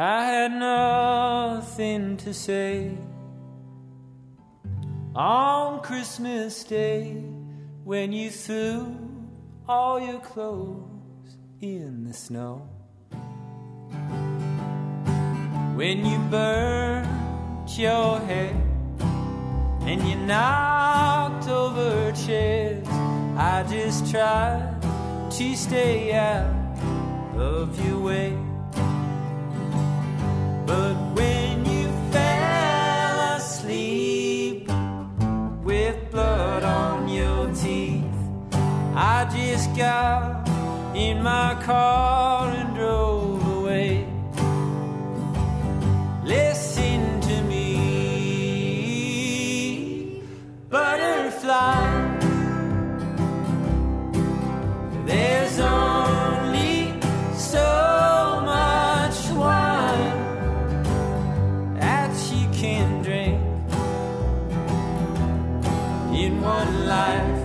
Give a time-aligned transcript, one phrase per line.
[0.00, 2.96] I had nothing to say
[5.12, 7.14] on Christmas Day
[7.82, 8.96] when you threw
[9.68, 12.68] all your clothes in the snow.
[15.74, 18.54] When you burnt your hair
[19.80, 22.86] and you knocked over chairs,
[23.36, 24.80] I just tried
[25.32, 26.54] to stay out
[27.36, 28.47] of your way.
[30.68, 34.68] But when you fell asleep
[35.64, 38.04] with blood on your teeth,
[38.94, 40.46] I just got
[40.94, 43.17] in my car and drove
[66.48, 67.37] one life.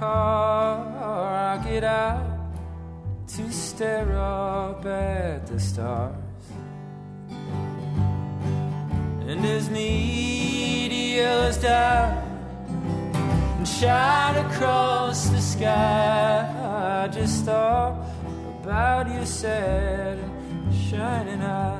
[0.00, 0.78] Car,
[1.52, 2.24] I get out
[3.28, 6.14] to stare up at the stars.
[9.28, 12.16] And as meteors die
[13.58, 16.48] and shine across the sky,
[17.04, 18.02] I just thought
[18.62, 21.79] about you, sad and shining eyes.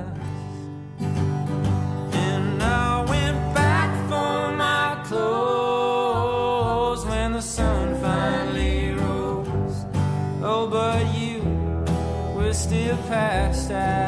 [13.71, 14.00] sad.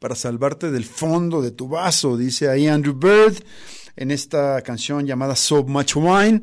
[0.00, 3.44] Para salvarte del fondo de tu vaso, dice ahí Andrew Bird
[3.96, 6.40] en esta canción llamada So Much Wine,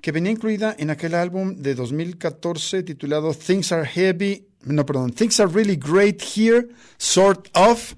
[0.00, 5.38] que venía incluida en aquel álbum de 2014 titulado Things Are Heavy, no, perdón, Things
[5.38, 6.66] Are Really Great Here,
[6.96, 7.92] Sort of,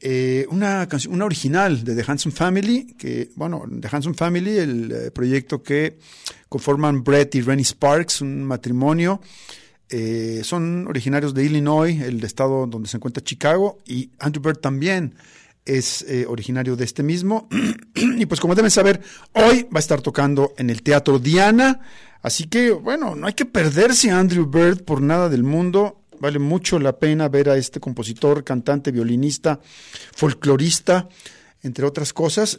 [0.00, 4.90] eh, una canción, una original de The Handsome Family, que, bueno, The Handsome Family, el
[4.90, 5.98] eh, proyecto que
[6.48, 9.20] conforman Brett y Rennie Sparks, un matrimonio,
[9.92, 15.14] eh, son originarios de Illinois, el estado donde se encuentra Chicago, y Andrew Bird también
[15.66, 17.46] es eh, originario de este mismo.
[17.94, 19.02] y pues como deben saber,
[19.34, 21.80] hoy va a estar tocando en el Teatro Diana.
[22.22, 26.00] Así que, bueno, no hay que perderse a Andrew Bird por nada del mundo.
[26.20, 29.60] Vale mucho la pena ver a este compositor, cantante, violinista,
[30.14, 31.08] folclorista,
[31.62, 32.58] entre otras cosas.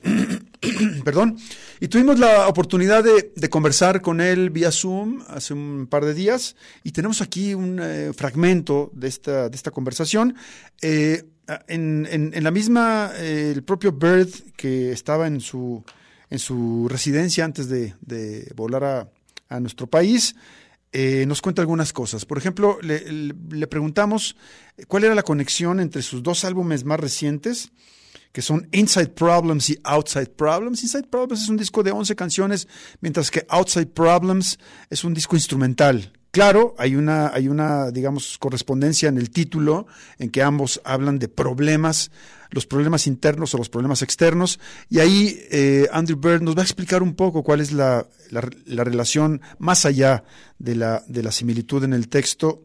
[1.04, 1.38] Perdón.
[1.80, 6.56] Y tuvimos la oportunidad de, conversar con él vía Zoom hace un par de días
[6.84, 10.36] y tenemos aquí un eh, fragmento de esta, de esta conversación.
[10.82, 11.24] Eh,
[11.68, 15.84] en, la misma, eh, el propio Bird que estaba en su,
[16.30, 17.94] en su residencia antes de,
[18.56, 18.84] volar
[19.50, 20.36] a, nuestro país,
[21.28, 22.26] nos cuenta algunas cosas.
[22.26, 24.36] Por ejemplo, le, preguntamos
[24.88, 27.72] cuál era la conexión entre sus dos álbumes más recientes,
[28.34, 30.82] que son Inside Problems y Outside Problems.
[30.84, 32.68] Inside Problems es un disco de 11 canciones,
[33.00, 34.60] mientras que Outside Problems
[34.90, 36.12] es un disco instrumental.
[36.32, 39.86] Claro, hay una, hay una, digamos, correspondencia en el título,
[40.18, 42.10] en que ambos hablan de problemas,
[42.50, 44.60] los problemas internos o los problemas externos,
[44.90, 48.50] y ahí eh, Andrew Bird nos va a explicar un poco cuál es la, la,
[48.66, 50.24] la relación más allá
[50.58, 52.64] de la, de la similitud en el texto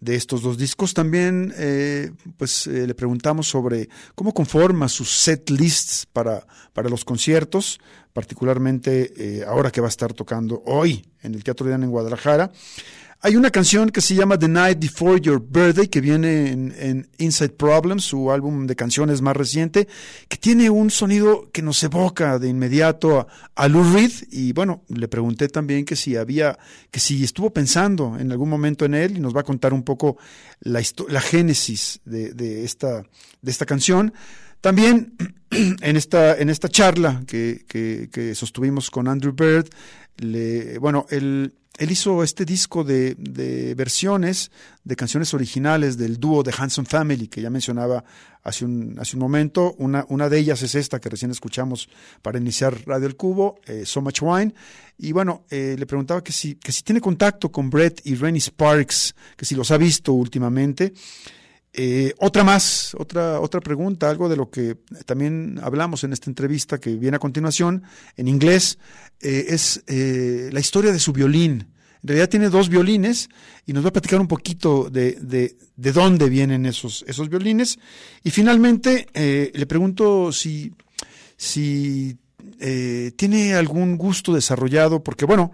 [0.00, 0.94] de estos dos discos.
[0.94, 7.04] También eh, pues eh, le preguntamos sobre cómo conforma sus set lists para, para los
[7.04, 7.80] conciertos,
[8.12, 11.90] particularmente eh, ahora que va a estar tocando hoy en el Teatro de Ana en
[11.90, 12.50] Guadalajara.
[13.22, 17.50] Hay una canción que se llama The Night Before Your Birthday, que viene en, Inside
[17.50, 19.88] Problems, su álbum de canciones más reciente,
[20.26, 24.10] que tiene un sonido que nos evoca de inmediato a, Lou Reed.
[24.30, 26.58] Y bueno, le pregunté también que si había,
[26.90, 29.82] que si estuvo pensando en algún momento en él y nos va a contar un
[29.82, 30.16] poco
[30.60, 33.02] la, la génesis de, esta,
[33.42, 34.14] de esta canción.
[34.62, 35.14] También
[35.50, 39.68] en esta, en esta charla que, que, sostuvimos con Andrew Bird,
[40.16, 43.16] le, bueno, él, él hizo este disco de,
[43.74, 44.50] versiones
[44.84, 48.04] de canciones originales del dúo de Hanson Family, que ya mencionaba
[48.42, 49.74] hace un, momento.
[49.78, 51.88] Una, una de ellas es esta que recién escuchamos
[52.20, 54.54] para iniciar Radio El Cubo, eh, So Much Wine.
[54.98, 58.42] Y bueno, eh, le preguntaba que si, que si tiene contacto con Brett y Rennie
[58.42, 60.92] Sparks, que si los ha visto últimamente.
[61.72, 64.76] Eh, otra más, otra, otra pregunta, algo de lo que
[65.06, 67.84] también hablamos en esta entrevista que viene a continuación,
[68.16, 68.78] en inglés,
[69.20, 71.68] eh, es eh, la historia de su violín.
[72.02, 73.28] En realidad tiene dos violines
[73.66, 77.78] y nos va a platicar un poquito de, de, de dónde vienen esos, esos violines.
[78.24, 80.72] Y finalmente le pregunto si,
[81.36, 82.16] si
[82.58, 85.52] tiene algún gusto desarrollado, porque bueno,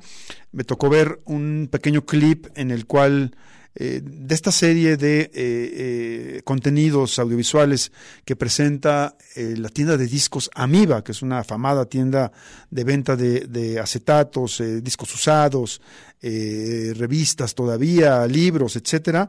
[0.53, 3.35] me tocó ver un pequeño clip en el cual
[3.79, 7.93] eh, de esta serie de eh, eh, contenidos audiovisuales
[8.25, 12.33] que presenta la tienda de discos Amiba, que es una afamada tienda
[12.71, 15.83] de venta de, acetatos, discos usados,
[16.23, 19.29] revistas todavía, libros, etcétera,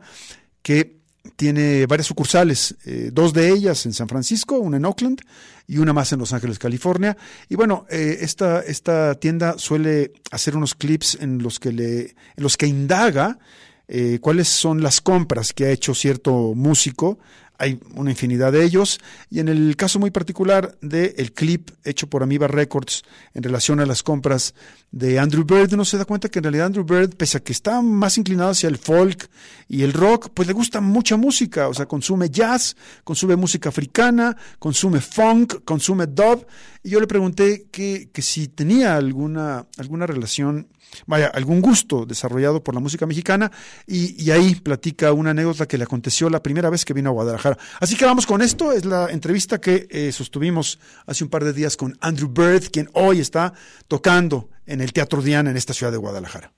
[0.61, 1.01] que
[1.35, 2.73] tiene varias sucursales,
[3.11, 5.19] dos de ellas en San Francisco, una en Oakland
[5.67, 7.17] y una más en Los Ángeles, California.
[7.49, 12.55] Y bueno, esta, esta tienda suele hacer unos clips en los que le, en los
[12.55, 13.39] que indaga
[13.87, 17.19] eh, cuáles son las compras que ha hecho cierto músico.
[17.59, 18.99] Hay una infinidad de ellos.
[19.29, 23.03] Y en el caso muy particular del el clip hecho por Amiba Records
[23.33, 24.53] en relación a las compras
[24.91, 27.51] de Andrew Bird, uno se da cuenta que en realidad Andrew Bird, pese a que
[27.51, 29.29] está más inclinado hacia el folk
[29.67, 31.67] y el rock, pues le gusta mucha música.
[31.67, 36.45] O sea, consume jazz, consume música africana, consume funk, consume dub.
[36.83, 40.67] Y yo le pregunté que, que si tenía alguna, alguna relación
[41.05, 43.51] vaya, algún gusto desarrollado por la música mexicana
[43.85, 47.57] y, ahí platica una anécdota que le aconteció la primera vez que vino a Guadalajara.
[47.79, 51.53] Así que vamos con esto, es la entrevista que eh, sostuvimos hace un par de
[51.53, 53.53] días con Andrew Bird, quien hoy está
[53.87, 56.51] tocando en el Teatro Diana en esta ciudad de Guadalajara.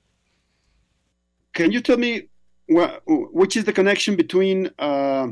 [1.52, 2.30] Can you tell me
[2.70, 5.28] which is the connection between uh,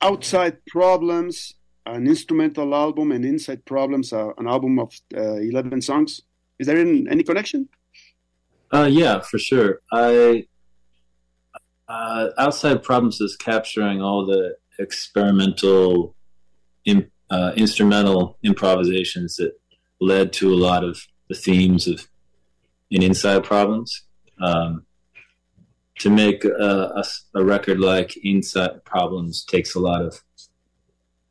[0.00, 1.54] Outside Problems,
[1.84, 6.22] an instrumental album, and Inside Problems, uh, an album of uh, 11 songs?
[6.58, 7.68] Is there any connection?
[8.72, 9.80] Uh, yeah, for sure.
[9.92, 10.46] I
[11.88, 16.16] uh, outside problems is capturing all the experimental,
[16.84, 19.52] in, uh, instrumental improvisations that
[20.00, 22.08] led to a lot of the themes of
[22.90, 24.02] in inside problems.
[24.40, 24.84] Um,
[25.98, 27.04] to make a, a,
[27.34, 30.22] a, record like Inside Problems takes a lot of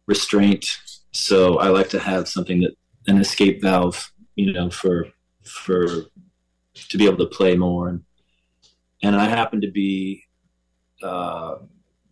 [0.08, 0.66] restraint.
[1.12, 2.76] So I like to have something that
[3.08, 5.08] an escape valve, you know, for
[5.44, 5.86] for
[6.90, 7.90] to be able to play more.
[7.90, 8.04] And,
[9.02, 10.24] and I happened to be
[11.02, 11.56] uh,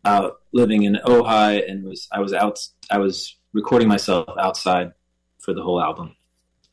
[0.06, 4.92] out living in Ojai, and was I was out I was recording myself outside
[5.40, 6.16] for the whole album,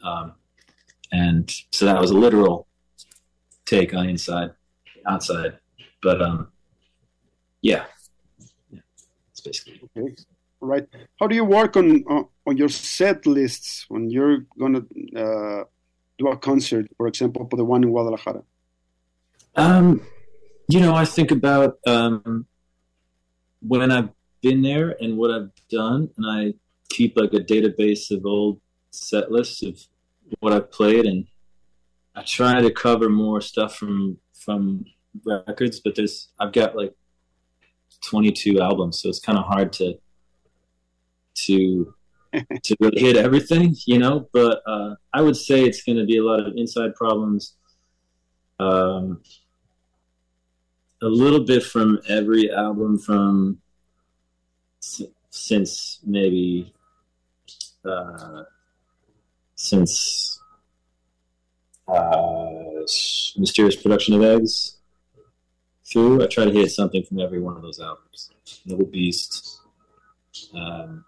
[0.03, 0.33] um,
[1.13, 2.67] and so that was a literal
[3.67, 4.51] take on inside,
[5.07, 5.59] outside.
[6.03, 6.49] But um,
[7.63, 7.85] yeah,
[8.71, 8.81] yeah,
[9.31, 10.15] it's basically okay.
[10.63, 10.87] Right.
[11.19, 14.83] How do you work on uh, on your set lists when you're gonna
[15.17, 15.65] uh,
[16.21, 18.43] do a concert, for example, for the one in Guadalajara?
[19.57, 20.03] Um,
[20.69, 22.47] you know, I think about um,
[23.61, 24.11] when I've
[24.43, 26.55] been there and what I've done, and I
[26.89, 28.61] keep like a database of old
[28.91, 29.81] set lists of
[30.41, 31.27] what I've played, and
[32.15, 34.85] I try to cover more stuff from from
[35.25, 35.81] records.
[35.81, 36.95] But there's I've got like
[38.05, 39.95] 22 albums, so it's kind of hard to
[41.47, 41.95] to
[42.33, 44.29] to really hit everything, you know.
[44.33, 47.55] But uh, I would say it's going to be a lot of inside problems.
[48.59, 49.23] Um,
[51.03, 53.59] a little bit from every album from
[55.31, 56.73] since maybe
[57.85, 58.43] uh,
[59.55, 60.41] since
[61.89, 62.81] uh,
[63.37, 64.77] mysterious production of eggs
[65.91, 66.23] through.
[66.23, 68.31] I try to hit something from every one of those albums.
[68.67, 69.61] Noble Beast.
[70.55, 71.05] Um,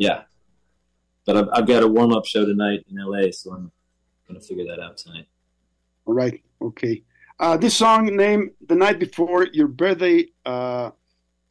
[0.00, 0.22] yeah,
[1.26, 3.70] but I've, I've got a warm up show tonight in LA, so I'm
[4.26, 5.26] gonna figure that out tonight.
[6.06, 6.42] All right.
[6.62, 7.02] Okay.
[7.38, 10.92] Uh, this song named "The Night Before Your Birthday" uh,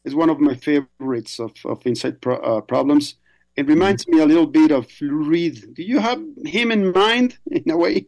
[0.03, 3.15] is one of my favorites of, of Inside Pro- uh, Problems.
[3.55, 5.75] It reminds me a little bit of Lou Reed.
[5.75, 8.07] Do you have him in mind in a way?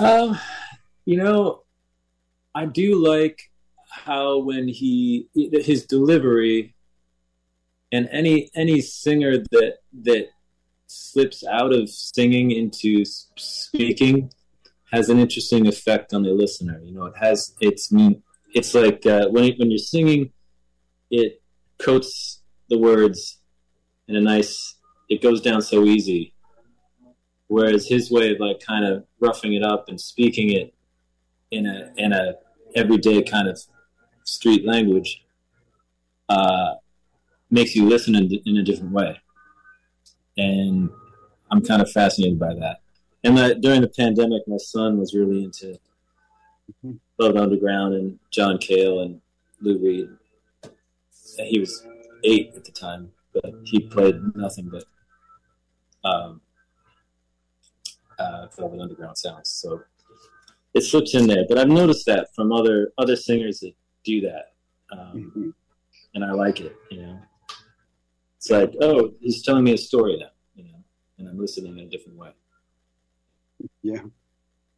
[0.00, 0.36] Um,
[1.04, 1.62] you know,
[2.52, 3.40] I do like
[3.90, 6.74] how when he his delivery
[7.92, 10.28] and any any singer that that
[10.86, 14.32] slips out of singing into speaking
[14.92, 16.80] has an interesting effect on the listener.
[16.82, 17.92] You know, it has it's
[18.54, 20.32] it's like uh, when when you're singing,
[21.10, 21.42] it
[21.78, 23.38] coats the words
[24.08, 24.76] in a nice.
[25.08, 26.34] It goes down so easy.
[27.48, 30.72] Whereas his way of like kind of roughing it up and speaking it
[31.50, 32.34] in a in a
[32.76, 33.60] everyday kind of
[34.24, 35.24] street language
[36.28, 36.74] uh,
[37.50, 39.20] makes you listen in, in a different way,
[40.36, 40.90] and
[41.50, 42.80] I'm kind of fascinated by that.
[43.24, 45.78] And that during the pandemic, my son was really into
[47.18, 49.20] Velvet Underground and John Cale and
[49.60, 50.08] Lou Reed.
[51.36, 51.84] He was
[52.24, 54.84] eight at the time, but he played nothing but
[56.08, 56.40] um,
[58.18, 59.50] uh, Velvet Underground sounds.
[59.50, 59.82] So
[60.74, 61.44] it slips in there.
[61.48, 64.52] But I've noticed that from other other singers that do that,
[64.92, 65.54] um, Mhm.
[66.14, 66.74] and I like it.
[66.90, 67.20] You know,
[68.40, 70.82] it's like, oh, he's telling me a story now, you know,
[71.18, 72.30] and I'm listening in a different way.
[73.82, 74.00] Yeah.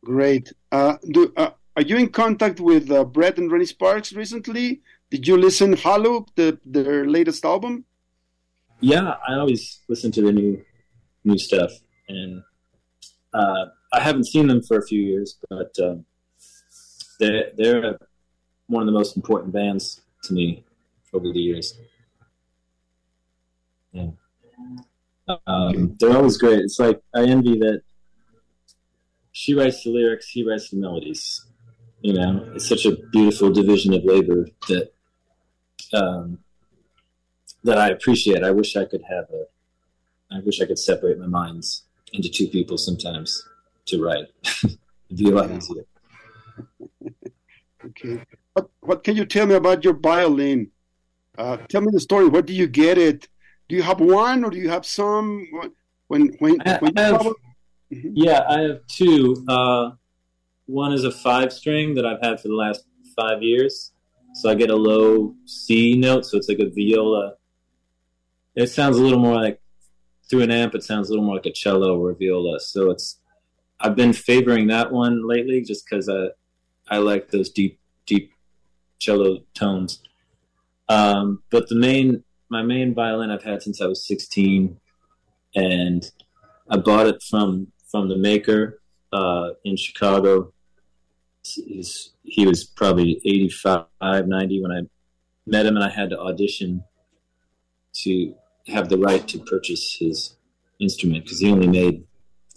[0.05, 0.53] Great.
[0.73, 4.81] Uh, do, uh, are you in contact with uh, Brett and Rennie Sparks recently?
[5.11, 7.85] Did you listen Hollow, the, their latest album?
[8.81, 10.65] Yeah, I always listen to the new
[11.23, 11.71] new stuff,
[12.09, 12.43] and
[13.33, 16.05] uh, I haven't seen them for a few years, but um,
[17.21, 17.97] they're they're
[18.67, 20.65] one of the most important bands to me
[21.13, 21.79] over the years.
[23.93, 24.11] Yeah,
[25.47, 26.61] um, they're always great.
[26.61, 27.83] It's like I envy that
[29.33, 31.47] she writes the lyrics, he writes the melodies.
[32.01, 34.93] You know, it's such a beautiful division of labor that
[35.93, 36.39] um,
[37.65, 38.43] that I appreciate.
[38.43, 39.45] I wish I could have a.
[40.35, 43.47] I wish I could separate my minds into two people sometimes
[43.87, 44.27] to write.
[44.65, 44.79] It'd
[45.17, 45.85] be a lot easier.
[47.85, 48.25] Okay.
[48.55, 50.71] What, what can you tell me about your violin?
[51.37, 52.29] Uh, tell me the story.
[52.29, 53.29] Where do you get it?
[53.73, 55.49] Do you have one or do you have some?
[56.09, 57.23] When when I- when I have-
[57.91, 58.13] Mhm.
[58.15, 59.43] Yeah, I have two.
[59.49, 59.93] Uh,
[60.67, 62.85] one is a five string that I've had for the last
[63.17, 63.93] five years.
[64.35, 67.37] So I get a low C note, so it's like a viola.
[68.55, 69.59] It sounds a little more like
[70.29, 70.75] through an amp.
[70.75, 72.61] It sounds a little more like a cello or a viola.
[72.61, 73.21] So it's
[73.81, 76.29] I've been favoring that one lately, just because I
[76.95, 78.33] I like those deep deep
[78.99, 80.03] cello tones.
[80.91, 84.79] Um, but the main my main violin I've had since I was sixteen,
[85.57, 86.09] and
[86.71, 88.81] I bought it from from the maker
[89.13, 90.53] uh, in Chicago.
[91.45, 94.81] He's, he was probably 85, 90 when I
[95.45, 96.85] met him, and I had to audition
[98.05, 98.35] to
[98.69, 100.37] have the right to purchase his
[100.79, 102.05] instrument because he only made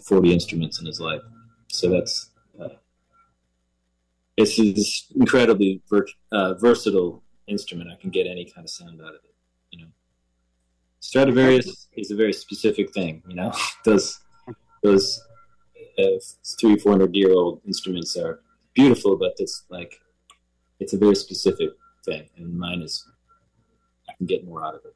[0.08, 1.22] 40 instruments in his life.
[1.70, 2.30] So that's
[2.62, 2.76] uh,
[4.38, 7.90] it's this incredibly ver- uh, versatile instrument.
[7.92, 9.35] I can get any kind of sound out of it.
[9.72, 9.88] You know,
[11.00, 13.24] Stradivarius is a very specific thing.
[13.28, 13.54] You know,
[13.86, 14.20] those
[14.84, 15.22] those
[16.00, 16.20] uh,
[16.60, 18.42] three, four hundred year old instruments are
[18.74, 20.00] beautiful, but it's like
[20.80, 21.70] it's a very specific
[22.06, 23.06] thing, and mine is
[24.10, 24.96] I can get more out of it.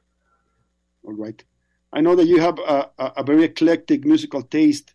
[1.03, 1.43] All right.
[1.91, 4.93] I know that you have a, a, a very eclectic musical taste.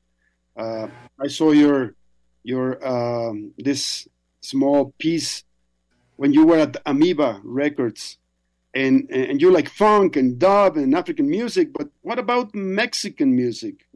[0.57, 0.87] Uh,
[1.21, 1.97] I saw your
[2.45, 4.07] your um, this
[4.41, 5.43] small piece
[6.17, 8.19] when you were at Amoeba Records,
[8.75, 11.73] and and you like funk and dub and African music.
[11.73, 13.87] But what about Mexican music?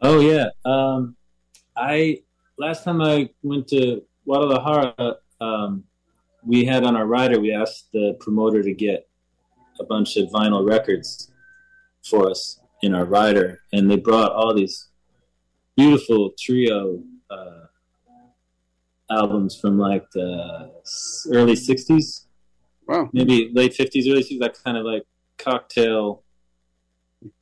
[0.00, 1.16] Oh yeah, um,
[1.76, 2.22] I
[2.58, 5.84] last time I went to Guadalajara, um,
[6.44, 7.40] we had on our rider.
[7.40, 9.08] We asked the promoter to get
[9.80, 11.30] a bunch of vinyl records
[12.04, 14.88] for us in our rider, and they brought all these
[15.76, 17.66] beautiful trio uh,
[19.10, 20.72] albums from like the
[21.32, 22.26] early '60s,
[22.86, 23.10] Wow.
[23.12, 24.40] maybe late '50s, early '60s.
[24.40, 25.04] That kind of like
[25.38, 26.22] cocktail.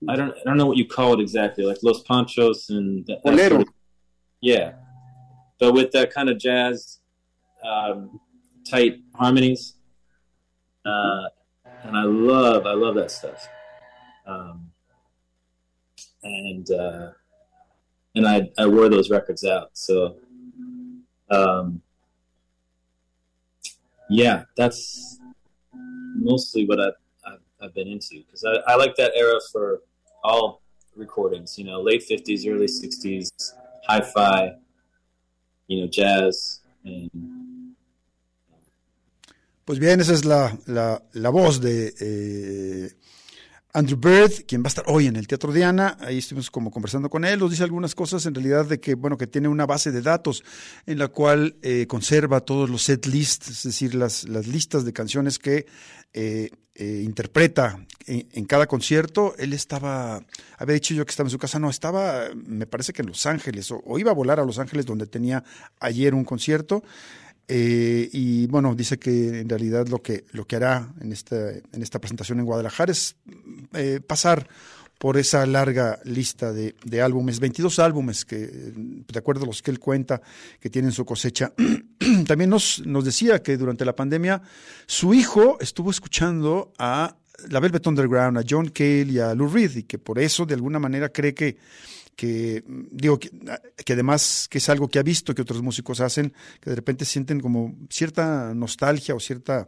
[0.09, 3.23] I don't I don't know what you call it exactly, like Los Panchos and that,
[3.25, 3.68] that sort of-
[4.42, 4.73] yeah,
[5.59, 7.00] but with that kind of jazz,
[7.64, 8.20] um,
[8.68, 9.75] tight harmonies,
[10.85, 11.25] uh,
[11.85, 13.49] and I love I love that stuff.
[14.26, 14.70] Um,
[16.23, 17.11] and uh,
[18.14, 20.16] and I I wore those records out, so
[21.30, 21.80] um,
[24.11, 25.20] yeah, that's
[26.21, 29.83] mostly what I've, I've, I've been into because I, I like that era for
[30.23, 30.62] all
[30.97, 31.59] recordings.
[31.59, 33.31] You know, late fifties, early sixties,
[33.87, 34.53] hi-fi,
[35.67, 37.11] you know, jazz, and
[39.71, 42.91] Pues bien, esa es la, la, la voz de eh,
[43.73, 45.97] Andrew Bird, quien va a estar hoy en el Teatro Diana.
[46.00, 47.39] Ahí estuvimos como conversando con él.
[47.39, 50.43] Nos dice algunas cosas en realidad de que, bueno, que tiene una base de datos
[50.87, 54.93] en la cual eh, conserva todos los set lists, es decir, las, las listas de
[54.93, 55.67] canciones que
[56.12, 59.35] eh, eh, interpreta en, cada concierto.
[59.39, 60.25] Él estaba,
[60.59, 63.25] había dicho yo que estaba en su casa, no, estaba, me parece que en Los
[63.27, 65.45] Ángeles, o iba a volar a Los Ángeles donde tenía
[65.79, 66.83] ayer un concierto.
[67.52, 71.83] Eh, y bueno, dice que en realidad lo que, lo que hará en esta, en
[71.83, 73.16] esta presentación en Guadalajara es
[73.75, 74.47] eh, pasar
[74.99, 79.80] por esa larga lista de, álbumes, 22 álbumes que, de acuerdo a los que él
[79.80, 80.23] cuenta,
[80.61, 81.52] que tienen su cosecha.
[82.28, 84.40] También nos, nos decía que durante la pandemia
[84.87, 87.16] su hijo estuvo escuchando a
[87.49, 90.54] la Velvet Underground, a John Cale y a Lou Reed, y que por eso de
[90.54, 91.57] alguna manera cree que
[92.21, 93.31] que digo que,
[93.83, 97.07] que, además que es algo que ha visto que otros músicos hacen, que de repente
[97.07, 99.67] sienten como cierta nostalgia o cierta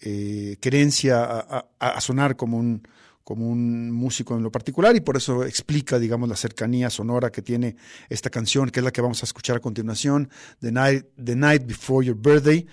[0.00, 2.82] eh, querencia a, a, a, sonar como un
[3.22, 7.42] como un músico en lo particular y por eso explica, digamos, la cercanía sonora que
[7.42, 7.76] tiene
[8.08, 10.30] esta canción, que es la que vamos a escuchar a continuación,
[10.60, 12.66] The Night, The Night Before Your Birthday,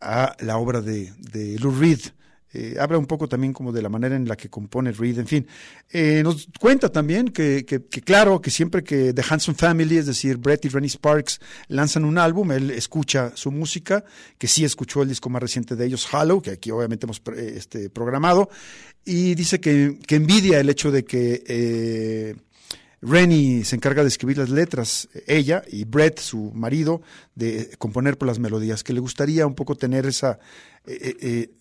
[0.00, 2.00] a la obra de, de Lou Reed.
[2.54, 5.26] Eh, habla un poco también como de la manera en la que compone Reed, en
[5.26, 5.46] fin.
[5.90, 10.36] Eh, nos cuenta también que, que, claro, que siempre que The Hanson Family, es decir,
[10.36, 14.04] Brett y Rennie Sparks, lanzan un álbum, él escucha su música,
[14.38, 17.88] que sí escuchó el disco más reciente de ellos, Hollow, que aquí obviamente hemos este,
[17.88, 18.50] programado,
[19.04, 21.42] y dice que, que envidia el hecho de que...
[21.46, 22.36] Eh,
[23.04, 27.02] Rennie se encarga de escribir las letras, ella, y Brett, su marido,
[27.34, 30.38] de componer por las melodías, que le gustaría un poco tener esa,
[30.84, 31.16] eh,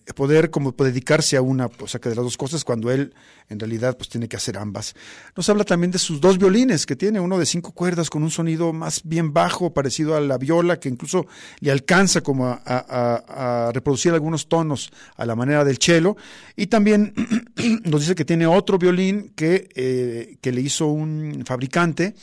[0.05, 3.13] eh, poder como dedicarse a una, o sea, que de las dos cosas, cuando él
[3.49, 4.95] en realidad pues tiene que hacer ambas.
[5.35, 8.31] Nos habla también de sus dos violines, que tiene uno de cinco cuerdas con un
[8.31, 11.27] sonido más bien bajo, parecido a la viola, que incluso
[11.59, 16.17] le alcanza como a, a, a reproducir algunos tonos a la manera del cello,
[16.55, 17.13] y también
[17.85, 22.15] nos dice que tiene otro violín que, eh, que le hizo un fabricante,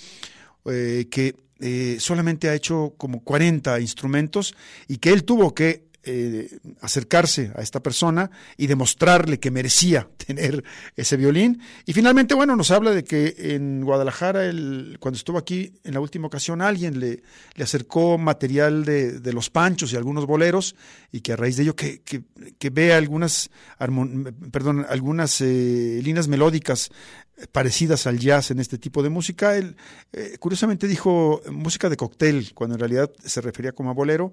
[0.64, 4.54] que eh, solamente ha hecho como 40 instrumentos
[4.86, 10.64] y que él tuvo que eh, acercarse a esta persona y demostrarle que merecía tener
[10.96, 11.60] ese violín.
[11.84, 16.00] Y finalmente, bueno, nos habla de que en Guadalajara, el, cuando estuvo aquí en la
[16.00, 17.22] última ocasión, alguien le,
[17.54, 20.74] le acercó material de, de, los panchos y algunos boleros
[21.12, 22.22] y que a raíz de ello que, que,
[22.58, 23.50] que ve algunas,
[24.50, 26.90] perdón, algunas eh, líneas melódicas
[27.52, 29.56] parecidas al jazz en este tipo de música.
[29.56, 29.76] Él
[30.12, 34.32] eh, curiosamente dijo música de cóctel, cuando en realidad se refería como a bolero.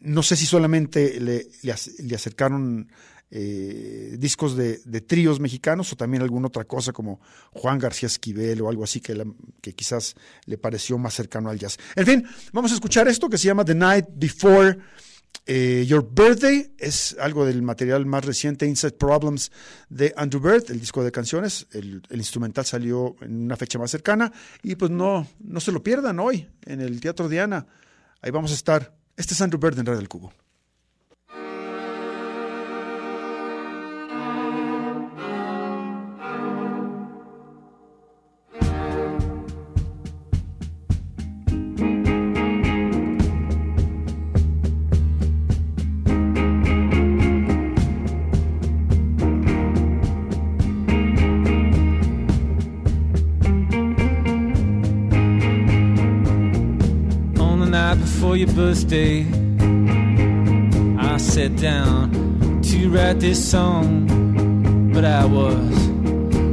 [0.00, 2.90] No sé si solamente le, le, acercaron
[3.30, 7.20] eh, discos de, de, tríos mexicanos o también alguna otra cosa como
[7.52, 9.24] Juan García Esquivel o algo así que, la,
[9.60, 10.14] que quizás
[10.46, 11.78] le pareció más cercano al jazz.
[11.96, 14.78] En fin, vamos a escuchar esto que se llama The Night Before.
[15.46, 19.50] Eh, Your Birthday es algo del material más reciente, Inside Problems
[19.88, 21.66] de Andrew Bird, el disco de canciones.
[21.72, 24.32] El, el, instrumental salió en una fecha más cercana
[24.62, 27.66] y pues no, no se lo pierdan hoy en el Teatro Diana.
[28.22, 28.99] Ahí vamos a estar.
[29.20, 30.32] Este es Andrew Bird en Radio del Cubo.
[58.40, 59.26] Your birthday,
[60.98, 64.06] I sat down to write this song,
[64.94, 65.88] but I was,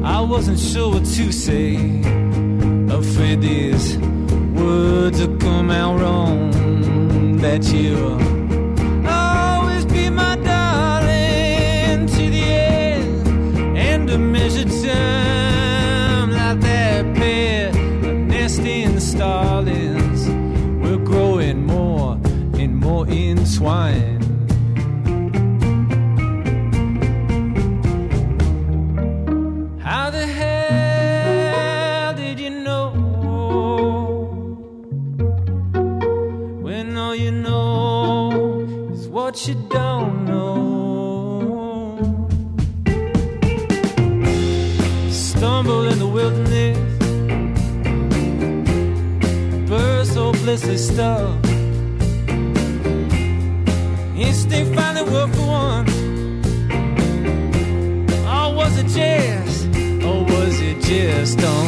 [0.04, 1.76] I wasn't sure what to say.
[2.90, 3.98] Afraid these
[4.60, 7.38] words would come out wrong.
[7.38, 8.37] That you'll
[23.58, 24.22] swine.
[29.82, 32.92] How the hell did you know
[36.62, 40.48] when all you know is what you don't know?
[45.10, 46.78] Stumble in the wilderness,
[49.68, 51.37] burst hopelessly stuck.
[60.88, 61.67] just don't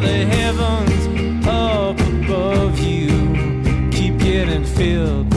[0.00, 3.08] the heavens up above you.
[3.90, 5.34] Keep getting filled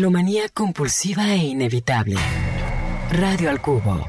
[0.00, 2.16] Melomanía compulsiva e inevitable.
[3.12, 4.02] Radio al cubo.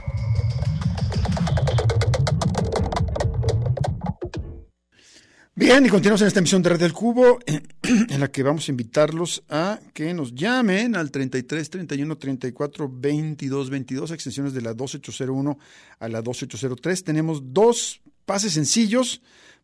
[5.54, 8.72] Bien, y continuamos en esta emisión de Red del Cubo, en la que vamos a
[8.72, 15.60] invitarlos a que nos llamen al 33 31 34 22 22, extensiones de la 2801
[16.00, 17.04] a la 2803.
[17.04, 19.22] Tenemos dos pases sencillos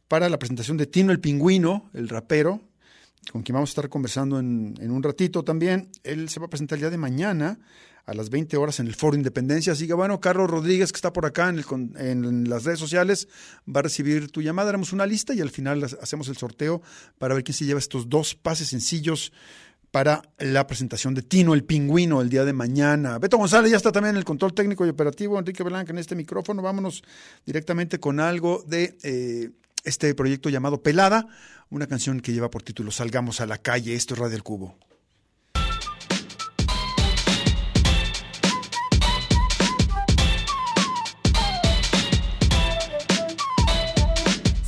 [0.09, 2.59] para la presentación de Tino el Pingüino, el rapero,
[3.31, 5.89] con quien vamos a estar conversando en, en un ratito también.
[6.03, 7.59] Él se va a presentar el día de mañana
[8.07, 9.73] a las 20 horas en el Foro Independencia.
[9.73, 13.27] Así que bueno, Carlos Rodríguez, que está por acá en, el en las redes sociales,
[13.67, 14.69] va a recibir tu llamada.
[14.69, 16.81] Haremos una lista y al final hacemos el sorteo
[17.17, 19.33] para ver quién se lleva estos dos pases sencillos
[19.91, 23.19] para la presentación de Tino el Pingüino el día de mañana.
[23.19, 25.37] Beto González ya está también en el control técnico y operativo.
[25.37, 26.61] Enrique Blanca en este micrófono.
[26.61, 27.03] Vámonos
[27.45, 29.49] directamente con algo de eh,
[29.83, 31.27] este proyecto llamado Pelada,
[31.69, 33.95] una canción que lleva por título Salgamos a la calle.
[33.95, 34.75] Esto es Radio El Cubo.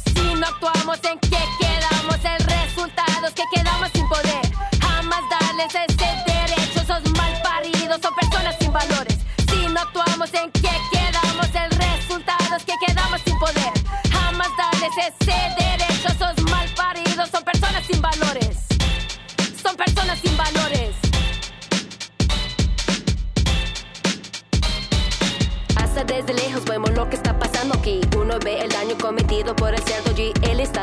[0.05, 4.41] Si no actuamos en qué quedamos, el resultado es que quedamos sin poder.
[4.81, 9.17] Jamás darles ese derecho, esos mal paridos son personas sin valores.
[9.49, 13.73] Si no actuamos en qué quedamos, el resultado es que quedamos sin poder.
[14.11, 15.88] Jamás darles ese derecho,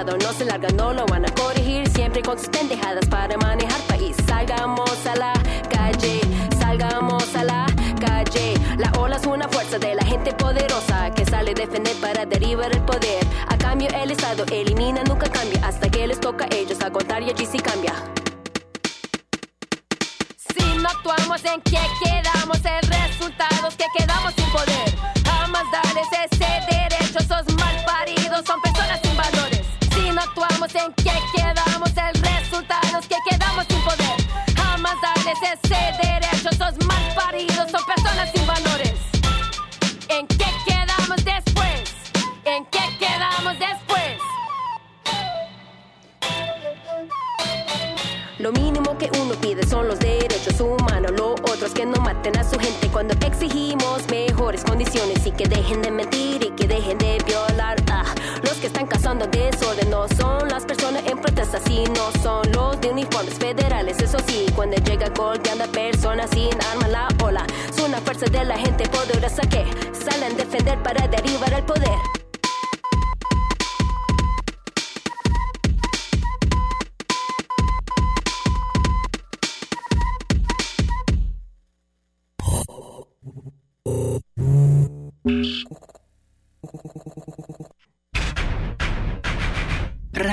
[0.04, 1.88] No se larga, no lo van a corregir.
[1.88, 4.14] Siempre con sus pendejadas para manejar país.
[4.26, 5.32] Salgamos a la
[5.70, 6.20] calle,
[6.60, 7.66] salgamos a la
[7.98, 8.54] calle.
[8.76, 12.70] La ola es una fuerza de la gente poderosa que sale a defender para derivar
[12.76, 13.26] el poder.
[13.48, 15.66] A cambio, el Estado elimina, nunca cambia.
[15.66, 17.94] Hasta que les toca a ellos a contar y allí sí cambia.
[20.82, 22.58] no actuamos, ¿en qué quedamos?
[22.58, 24.94] El resultado es que quedamos sin poder.
[25.24, 26.35] Jamás darles ese
[50.60, 51.12] humanos.
[51.16, 55.46] Lo otro es que no maten a su gente cuando exigimos mejores condiciones y que
[55.46, 57.76] dejen de mentir y que dejen de violar.
[57.88, 58.04] Ah,
[58.42, 62.90] los que están causando desorden no son las personas en protesta, sino son los de
[62.90, 63.98] uniformes federales.
[64.00, 68.44] Eso sí, cuando llega golpeando a personas sin arma la ola, es una fuerza de
[68.44, 72.15] la gente poderosa que salen a defender para derribar el poder.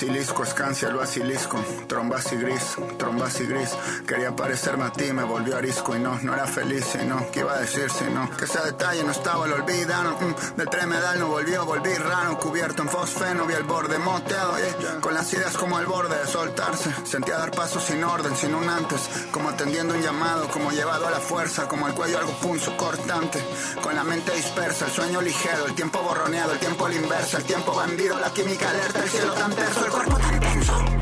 [0.00, 3.68] Basilisco, escancia el basilisco, trombas y gris, trombas y gris.
[4.06, 7.40] Quería parecerme a ti, me volvió arisco y no, no era feliz y no, ¿qué
[7.40, 8.30] iba a decir si no?
[8.34, 10.14] Que ese detalle no estaba, lo olvidaron.
[10.14, 15.00] mm, del tremedal no volvió, volví raro, cubierto en fosfeno, vi el borde moteado, y
[15.02, 16.90] con las ideas como al borde de soltarse.
[17.04, 21.10] Sentía dar pasos sin orden, sin un antes, como atendiendo un llamado, como llevado a
[21.10, 23.44] la fuerza, como el cuello algo punzo cortante,
[23.82, 27.36] con la mente dispersa, el sueño ligero, el tiempo borroneado, el tiempo a la inversa,
[27.36, 30.99] el tiempo bandido, la química alerta, el cielo tan terso, el cuerpo tan tenso.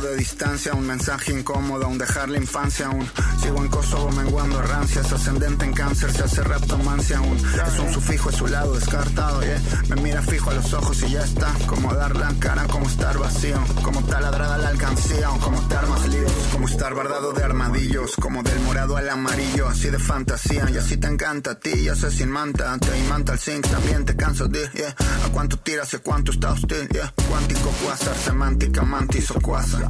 [0.00, 3.08] De distancia, un mensaje incómodo, un dejar la infancia aún.
[3.40, 7.36] Sigo en Kosovo menguando rancias, ascendente en cáncer, se hace raptomancia aún.
[7.36, 9.60] Es un sufijo a su lado descartado, yeah.
[9.88, 11.52] Me mira fijo a los ojos y ya está.
[11.66, 13.56] Como dar la cara, como estar vacío.
[13.82, 16.32] Como taladrada la alcancía, o como estar más líos.
[16.52, 20.68] Como estar bardado de armadillos, como del morado al amarillo, así de fantasía.
[20.70, 22.76] Y así te encanta a ti, ya sé sin manta.
[22.78, 24.94] Te imanta el zinc, también te cansas de, yeah.
[25.24, 27.12] A cuánto tiras y cuánto está hostil, yeah.
[27.28, 29.83] Cuántico, cuásar, semántica, mantis o cuasa.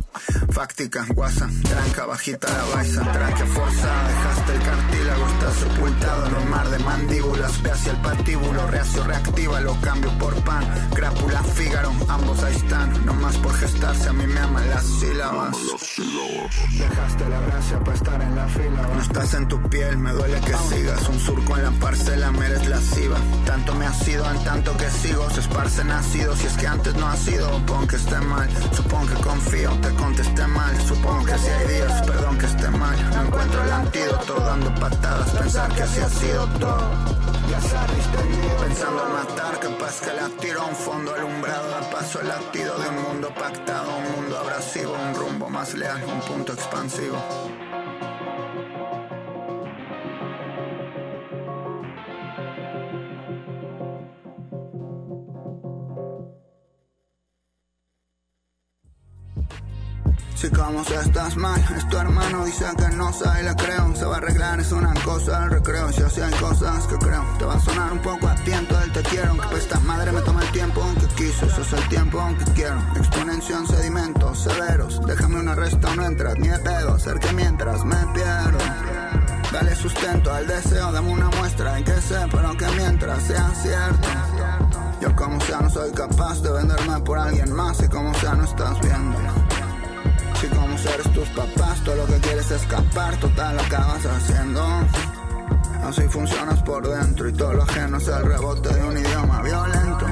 [0.51, 3.13] Fáctica, guasa, tranca, bajita la baisa.
[3.13, 7.63] Tranca, fuerza, dejaste el cartílago, está sepultado en un mar de mandíbulas.
[7.63, 10.65] Ve hacia el patíbulo, reacio, reactiva, lo cambio por pan.
[10.95, 13.05] Crápula, fígaro, ambos ahí están.
[13.07, 15.57] No más por gestarse, a mí me aman las sílabas.
[16.79, 18.89] Dejaste la gracia para estar en la fila.
[18.95, 21.09] No estás en tu piel, me duele que sigas.
[21.09, 23.17] Un surco en la parcela, me eres lasciva.
[23.45, 25.29] Tanto me ha sido en tanto que sigo.
[25.31, 27.49] Se esparce nacido, si es que antes no ha sido.
[27.59, 30.75] Supongo que esté mal, supongo que confío, te contesté mal.
[30.81, 32.97] Supongo que si hay días, perdón que esté mal.
[33.15, 35.31] No encuentro el antídoto, dando patadas.
[35.31, 36.91] Pensar que así ha sido todo.
[37.51, 37.61] Ya
[38.65, 41.77] pensando en matar, capaz que la tiro a un fondo alumbrado.
[41.77, 46.03] A paso el latido de un mundo pactado, un mundo abrasivo, un rumbo más leal,
[46.05, 47.19] un punto expansivo.
[60.35, 63.95] Si como si estás mal, es tu hermano, dice que no sabe, le creo.
[63.97, 65.93] Se va a arreglar, es una cosa, el recreo.
[65.93, 68.93] Si así hay cosas que creo, te va a sonar un poco a tiento el
[68.93, 69.31] te quiero.
[69.31, 72.53] Aunque pues esta madre me toma el tiempo que quiso, eso es el tiempo que
[72.53, 72.79] quiero.
[72.97, 76.99] Exponencia en sedimentos severos, déjame una resta, no entras ni de pedo.
[76.99, 78.59] Ser que mientras me pierdo.
[79.53, 84.09] Dale sustento al deseo, dame una muestra en que sé, pero que mientras sea cierto.
[85.01, 88.45] Yo como sea no soy capaz de venderme por alguien más y como sea no
[88.45, 89.44] estás viendo.
[90.49, 94.63] Como eres tus papás, todo lo que quieres es escapar, total acabas haciendo.
[95.83, 100.07] Así funcionas por dentro y todo lo ajeno es el rebote de un idioma violento.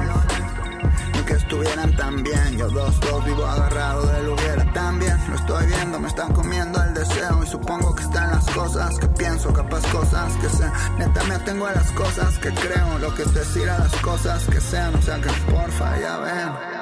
[1.18, 2.58] Y que estuvieran tan bien.
[2.58, 5.16] Yo dos, dos vivo agarrado del hubiera también.
[5.28, 7.42] Lo estoy viendo, me están comiendo el deseo.
[7.42, 10.70] Y supongo que están las cosas que pienso, capaz cosas que sé.
[10.98, 12.98] Neta me atengo a las cosas que creo.
[12.98, 14.94] Lo que es decir a las cosas que sean.
[14.94, 16.72] O sea que porfa, ya ven.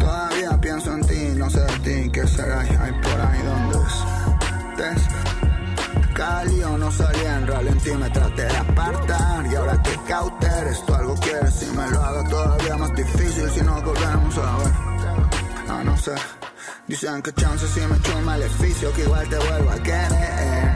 [0.00, 1.01] Todavía pienso en
[1.42, 2.60] no sé de ti, ¿qué será?
[2.60, 5.02] Hay por ahí donde estés.
[6.14, 9.46] Cada lío no salía en ralentí, me traté de apartar.
[9.50, 13.60] Y ahora que cauter, esto algo quieres y me lo haga todavía más difícil si
[13.60, 14.72] nos volvemos a ver.
[15.68, 16.14] Ah, no sé.
[16.86, 20.74] Dicen que chance si me echo un maleficio, que igual te vuelvo a querer.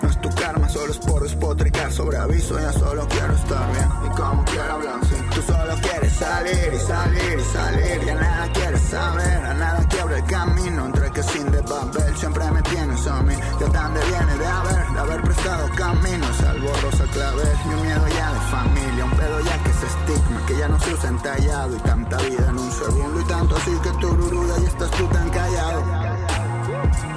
[0.00, 2.56] No es tu karma, solo es por despotricar sobre aviso.
[2.60, 5.00] Ya solo quiero estar bien y como quiero hablar.
[5.06, 5.25] Sí.
[5.36, 8.06] Tú solo quieres salir y salir y salir.
[8.06, 10.86] Ya nada quieres saber, a nada quiebra el camino.
[10.86, 13.34] Entre que sin de papel siempre me tienes a mí.
[13.60, 16.36] Yo tan de viene de haber, de haber prestado caminos.
[16.38, 19.04] Salvo rosa clavel y un miedo ya de familia.
[19.04, 21.76] Un pedo ya que es estigma, que ya no se usa entallado.
[21.76, 25.06] Y tanta vida en un segundo y tanto así que tu ruruda y estás tú
[25.08, 25.84] tan callado.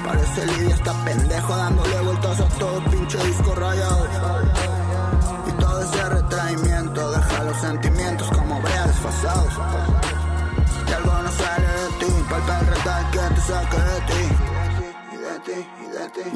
[0.06, 2.49] Parece Lidia está pendejo dándole vueltas a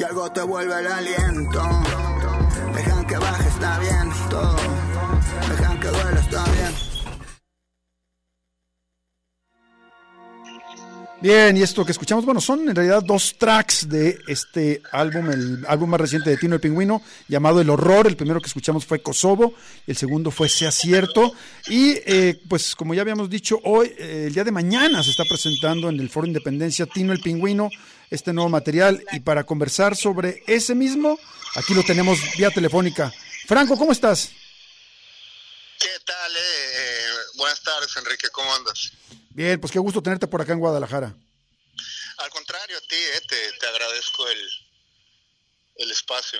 [0.03, 1.61] algo te vuelve el aliento.
[2.73, 4.09] Dejan que baje, está bien.
[5.49, 6.93] Dejan que duele, está bien.
[11.21, 15.65] Bien, y esto que escuchamos, bueno, son en realidad dos tracks de este álbum, el
[15.69, 18.07] álbum más reciente de Tino el Pingüino, llamado El Horror.
[18.07, 19.53] El primero que escuchamos fue Kosovo,
[19.87, 21.31] el segundo fue Sea Cierto.
[21.69, 25.23] Y eh, pues como ya habíamos dicho, hoy, eh, el día de mañana se está
[25.23, 27.69] presentando en el Foro Independencia Tino el Pingüino
[28.13, 29.03] este nuevo material.
[29.11, 31.19] Y para conversar sobre ese mismo,
[31.55, 33.11] aquí lo tenemos vía telefónica.
[33.47, 34.31] Franco, ¿cómo estás?
[35.79, 36.31] ¿Qué tal?
[36.31, 36.39] Eh?
[36.39, 37.05] Eh,
[37.37, 38.93] buenas tardes, Enrique, ¿cómo andas?
[39.31, 41.15] Bien, pues qué gusto tenerte por acá en Guadalajara.
[42.17, 44.39] Al contrario, a ti, eh, te, te agradezco el,
[45.77, 46.39] el espacio.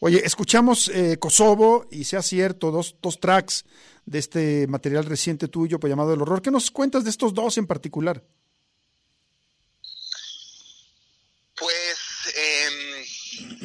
[0.00, 3.64] Oye, escuchamos eh, Kosovo y sea cierto, dos, dos tracks
[4.04, 6.42] de este material reciente tuyo pues, llamado El Horror.
[6.42, 8.22] ¿Qué nos cuentas de estos dos en particular?
[11.56, 13.04] Pues, eh,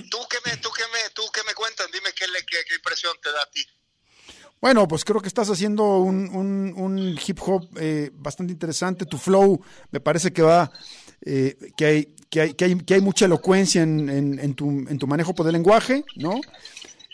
[0.10, 1.88] ¿tú, qué me, tú, qué me, ¿tú qué me cuentas?
[1.92, 3.66] Dime qué, le, qué, impresión te da a ti.
[4.62, 9.06] Bueno, pues creo que estás haciendo un, hip hop eh, bastante interesante.
[9.06, 10.72] Tu flow me parece que va,
[11.26, 15.08] eh, que, hay, que, hay, que, hay, que hay mucha elocuencia en, tu, en tu
[15.08, 16.42] manejo del lenguaje, ¿no?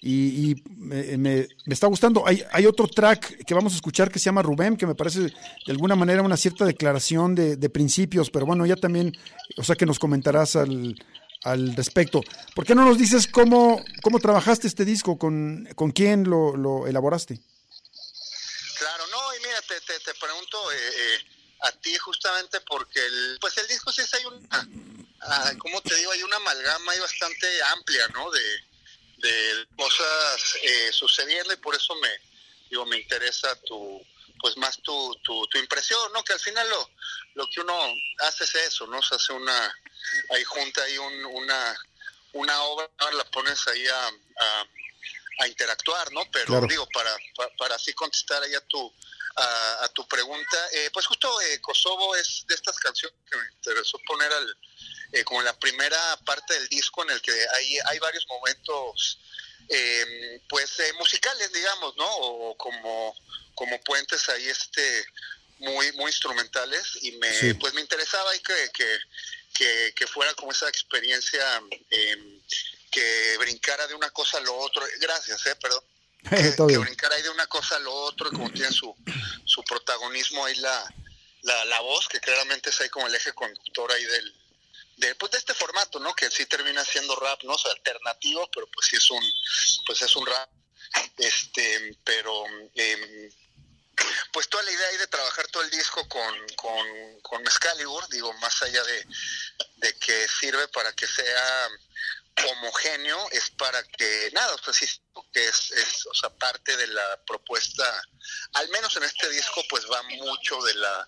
[0.08, 2.28] Y, y me, me, está gustando.
[2.28, 5.22] Hay, hay otro track que vamos a escuchar que se llama Rubén, que me parece
[5.22, 5.34] de
[5.72, 9.18] alguna manera una cierta declaración de, de principios, pero bueno, ya también,
[9.58, 10.96] o sea que nos comentarás al,
[11.42, 12.22] al respecto.
[12.54, 15.18] ¿Por qué no nos dices cómo, cómo trabajaste este disco?
[15.18, 17.42] ¿Con, con quién lo, lo elaboraste?
[18.78, 21.18] Claro, no, y mira, te, te, te pregunto eh, eh,
[21.62, 24.70] a ti justamente porque el, pues el disco sí es hay una,
[25.22, 28.30] ah, como te digo, hay una amalgama ahí bastante amplia, ¿no?
[28.30, 28.40] De,
[29.26, 32.10] de cosas eh, sucediendo y por eso me,
[32.70, 34.02] digo, me interesa tu,
[34.40, 36.24] pues más tu, tu, tu impresión, ¿no?
[36.24, 36.90] Que al final lo,
[37.36, 37.78] lo que uno
[38.20, 39.02] hace es eso, ¿no?
[39.02, 39.76] Se hace una,
[40.32, 41.76] ahí junta ahí un, una,
[42.34, 44.68] una obra, la pones ahí a, a,
[45.40, 46.24] a interactuar, ¿no?
[46.32, 46.68] Pero claro.
[46.68, 48.94] digo, para, para, para, así contestar ahí a tu,
[49.38, 53.46] a, a tu pregunta, eh, pues justo eh, Kosovo es de estas canciones que me
[53.46, 54.58] interesó poner al,
[55.12, 59.20] eh, como la primera parte del disco en el que hay, hay varios momentos,
[59.70, 62.08] eh, pues musicales, digamos, ¿no?
[62.08, 63.16] O como,
[63.56, 65.06] como puentes ahí, este,
[65.60, 67.54] muy, muy instrumentales y me, sí.
[67.56, 69.00] pues me interesaba ahí que, que,
[69.54, 72.42] que, que, fuera como esa experiencia eh,
[72.92, 74.84] que brincara de una cosa a lo otro.
[75.00, 75.84] Gracias, eh, perdón.
[76.26, 78.96] Que, que, brincara ahí de una cosa a lo otro, como tiene su,
[79.46, 80.92] su protagonismo ahí la,
[81.44, 84.34] la, la, voz, que claramente es ahí como el eje conductor ahí del,
[84.98, 86.14] de, pues de este formato, ¿no?
[86.14, 87.58] Que sí termina siendo rap, ¿no?
[87.58, 89.24] Sea, alternativo, pero pues sí es un,
[89.86, 90.50] pues es un rap,
[91.18, 93.32] este, pero eh,
[94.32, 98.34] pues toda la idea ahí de trabajar todo el disco con, con, con Excalibur, digo,
[98.34, 99.08] más allá de,
[99.78, 101.70] de que sirve para que sea
[102.44, 104.86] homogéneo, es para que, nada, o sea, sí
[105.32, 108.04] que es, es, o sea, parte de la propuesta,
[108.54, 111.08] al menos en este disco, pues va mucho de la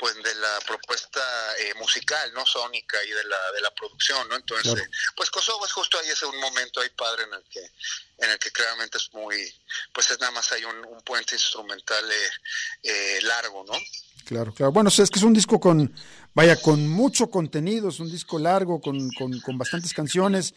[0.00, 1.20] pues de la propuesta
[1.58, 2.46] eh, musical, ¿no?
[2.46, 4.36] Sónica y de la de la producción, ¿no?
[4.36, 4.90] Entonces, claro.
[5.14, 7.60] pues Kosovo es justo ahí ese un momento ahí padre en el que
[8.24, 9.36] en el que claramente es muy
[9.92, 12.30] pues es nada más hay un, un puente instrumental eh,
[12.82, 13.74] eh, largo, ¿no?
[14.24, 14.72] Claro, claro.
[14.72, 15.94] Bueno, es que es un disco con
[16.32, 20.54] vaya con mucho contenido, es un disco largo con, con, con bastantes canciones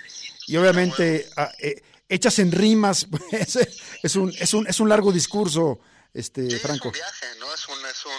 [0.48, 1.50] y obviamente bueno.
[1.50, 3.58] a, eh, hechas en rimas, pues,
[4.04, 5.82] es un es un es un largo discurso
[6.14, 6.90] este Sí, Franco.
[6.90, 7.54] es un viaje, ¿no?
[7.54, 8.12] Es un, es un,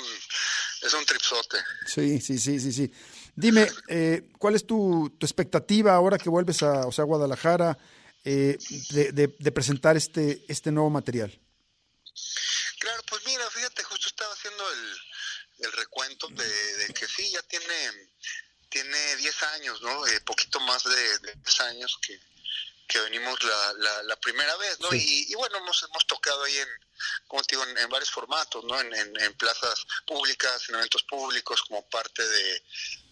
[0.85, 1.59] es un tripsote.
[1.87, 2.91] Sí, sí, sí, sí, sí.
[3.35, 7.77] Dime, eh, ¿cuál es tu, tu expectativa ahora que vuelves a, o sea, a Guadalajara
[8.25, 8.57] eh,
[8.91, 11.37] de, de- de presentar este, este nuevo material?
[12.79, 17.43] Claro, pues mira, fíjate, justo estaba haciendo el, el recuento de, de que sí, ya
[17.43, 17.75] tiene
[18.69, 20.05] tiene 10 años, ¿no?
[20.09, 22.19] Eh, poquito más de, de 10 años que,
[22.87, 24.91] que venimos la, la, la primera vez, ¿no?
[24.91, 24.99] Sí.
[25.29, 26.69] Y, y bueno, hemos, hemos tocado ahí en,
[27.27, 28.79] como te digo, en, en varios formatos, ¿no?
[28.81, 32.63] En, en, en plazas públicas, en eventos públicos, como parte de,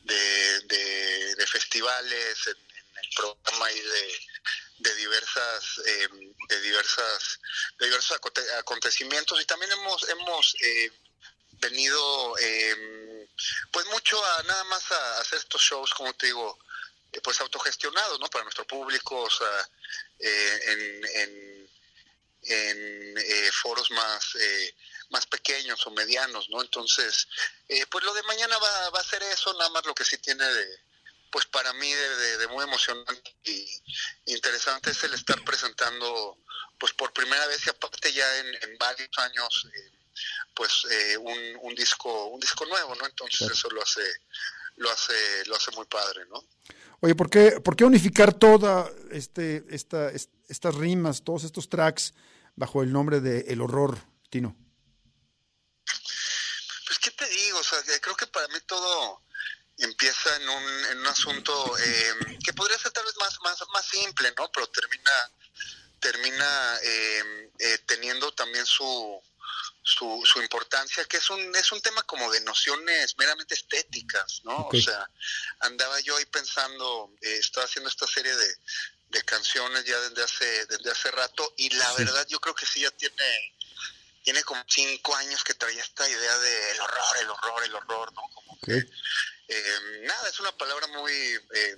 [0.05, 2.57] de, de- de festivales, en,
[3.03, 4.21] el programa ahí de,
[4.79, 6.09] de diversas eh,
[6.49, 7.41] de diversas
[7.79, 10.93] de diversos aconte- acontecimientos y también hemos hemos eh,
[11.53, 13.29] venido eh,
[13.73, 16.59] pues mucho a nada más a hacer estos shows como te digo
[17.21, 19.69] pues autogestionados no para nuestro público o sea
[20.19, 21.71] eh, en, en,
[22.45, 24.75] en, eh, foros más eh,
[25.11, 27.29] más pequeños o medianos no entonces
[27.69, 30.17] eh, pues lo de mañana va, va a ser eso nada más lo que sí
[30.19, 30.81] tiene de
[31.31, 33.67] pues para mí de, de- de muy emocionante y
[34.27, 36.39] interesante es el estar presentando
[36.79, 39.93] pues por primera vez y aparte ya en, en varios años eh,
[40.55, 44.03] pues eh, un, un disco un disco nuevo no entonces eso lo hace
[44.77, 46.43] lo hace lo hace muy padre no
[47.05, 52.15] Oye, ¿por qué, por qué unificar toda este, esta, est- estas rimas, todos estos tracks
[52.55, 53.99] bajo el nombre de El Horror,
[54.31, 54.57] Tino?
[56.87, 57.59] Pues, ¿qué te digo?
[57.59, 59.23] O sea, creo que para mí todo
[59.79, 63.85] empieza en un, en un asunto eh, que podría ser tal vez más, más, más
[63.87, 64.49] simple, ¿no?
[64.53, 65.11] Pero termina,
[65.99, 69.21] termina eh, eh, teniendo también su,
[69.83, 74.69] su, su importancia, que es un, es un tema como de nociones meramente estéticas, ¿no?
[74.69, 75.09] O sea,
[75.61, 78.57] andaba yo ahí pensando, eh, estaba haciendo esta serie de,
[79.09, 82.05] de canciones ya desde hace, desde hace rato, y la Sí.
[82.05, 83.55] verdad yo creo que sí ya tiene
[84.25, 88.13] tiene como cinco años que traía esta idea de el horror, el horror, el horror,
[88.13, 88.23] ¿no?
[88.33, 88.69] Como Ok.
[88.69, 91.77] eh, nada, es una palabra muy eh,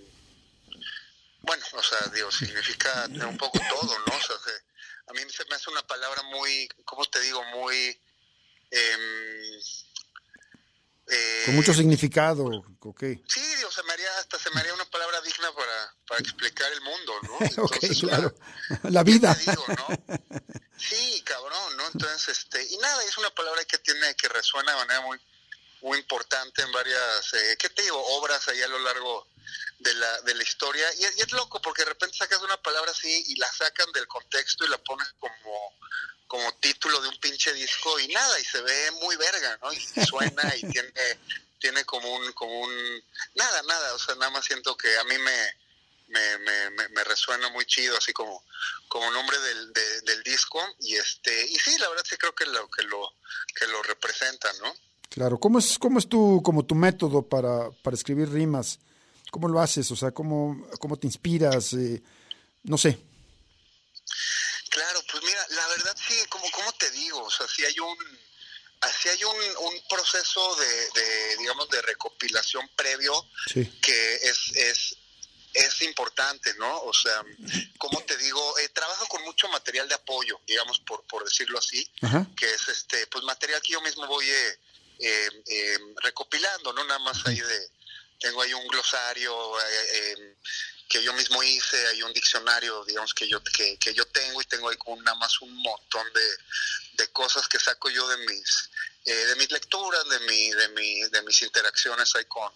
[1.41, 4.15] bueno, o sea, digo, significa un poco todo, ¿no?
[4.15, 4.63] O sea, se-
[5.07, 7.43] a mí se me hace una palabra muy, ¿cómo te digo?
[7.45, 7.77] Muy
[8.71, 9.61] em,
[11.07, 12.45] eh, Con mucho significado,
[12.81, 13.03] ok.
[13.29, 16.73] Sí, o sea, me haría, hasta se me haría una palabra digna para, para explicar
[16.73, 17.39] el mundo, ¿no?
[17.41, 18.35] Entonces, claro.
[18.85, 19.35] La vida.
[19.35, 20.19] te digo, no?
[20.79, 21.87] Sí, cabrón, ¿no?
[21.89, 25.19] Entonces, este, y nada, es una palabra que tiene, que resuena de manera muy,
[25.83, 28.03] muy importante en varias, eh, ¿qué te digo?
[28.17, 29.27] Obras ahí a lo largo
[29.79, 30.87] de la, de la historia.
[30.99, 33.91] Y, es- y es loco, porque de repente sacas una palabra así y la sacan
[33.93, 35.73] del contexto y la ponen como,
[36.27, 39.73] como título de un pinche disco y nada, y se ve muy verga, ¿no?
[39.73, 40.93] Y, suena y tiene,
[41.61, 45.17] tiene como un, como un, nada, nada, o sea, nada más siento que a mí
[45.19, 45.57] me,
[46.09, 48.45] me, me, me, me resuena muy chido, así como,
[48.89, 52.47] como nombre del, de- del disco, y este, y sí, la verdad sí creo que
[52.47, 53.13] lo, que lo,
[53.55, 54.75] que lo representa, ¿no?
[55.11, 55.39] Claro.
[55.39, 58.79] ¿Cómo es, cómo es tu, como tu método para, para escribir rimas?
[59.35, 59.91] ¿Cómo lo haces?
[59.91, 61.73] O sea, ¿cómo, cómo te inspiras?
[61.73, 62.01] Eh,
[62.63, 62.97] no sé.
[64.71, 67.97] Claro, pues mira, la verdad sí, como, como te digo, o sea, sí hay un,
[68.83, 69.35] así hay un,
[69.67, 73.13] un proceso de, de, digamos, de recopilación previo
[73.53, 73.65] Sí.
[73.83, 74.97] que es, es,
[75.53, 76.83] es importante, ¿no?
[76.83, 77.21] O sea,
[77.79, 81.85] como te digo, eh, trabajo con mucho material de apoyo, digamos, por, por decirlo así,
[82.03, 82.25] Ajá.
[82.37, 84.59] que es este, pues material que yo mismo voy eh,
[85.01, 86.85] eh, eh, recopilando, ¿no?
[86.85, 87.69] Nada más ahí de,
[88.21, 90.37] tengo ahí un glosario eh, eh,
[90.89, 94.45] que yo mismo hice, hay un diccionario, digamos, que yo, que, que yo tengo y
[94.45, 96.29] tengo ahí con nada más un montón de,
[97.05, 98.71] de cosas que saco yo de mis,
[99.07, 102.53] eh, de mis lecturas, de mi, de mi, de mis interacciones ahí con,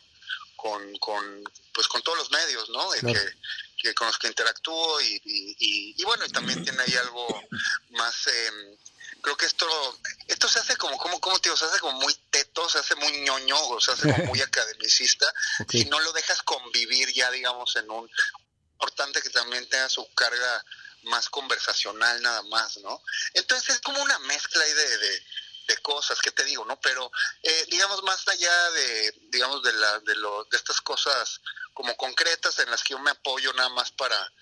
[0.57, 2.91] con, con, pues con todos los medios, ¿no?
[2.91, 3.19] De Claro.
[3.19, 3.35] que,
[3.83, 7.49] que con los que interactúo y, y, y- y bueno, y también tiene ahí algo
[7.91, 8.77] más, eh,
[9.23, 9.67] creo que esto,
[10.27, 13.13] esto se hace como, como, como digo, se hace como muy teto, se hace muy
[13.21, 15.27] ñoño, o se hace como muy academicista,
[15.61, 15.73] Ok.
[15.73, 18.11] si no lo dejas convivir ya, digamos, en un,
[18.79, 20.65] importante que también tenga su carga
[21.03, 23.03] más conversacional nada más, ¿no?
[23.35, 25.23] Entonces es como una mezcla ahí de, de,
[25.69, 26.81] de cosas, que te digo, ¿no?
[26.81, 27.11] Pero,
[27.43, 31.41] eh, digamos, más allá de, digamos, de, la, de, lo, de estas cosas
[31.75, 34.33] como concretas en las que yo me apoyo nada más para,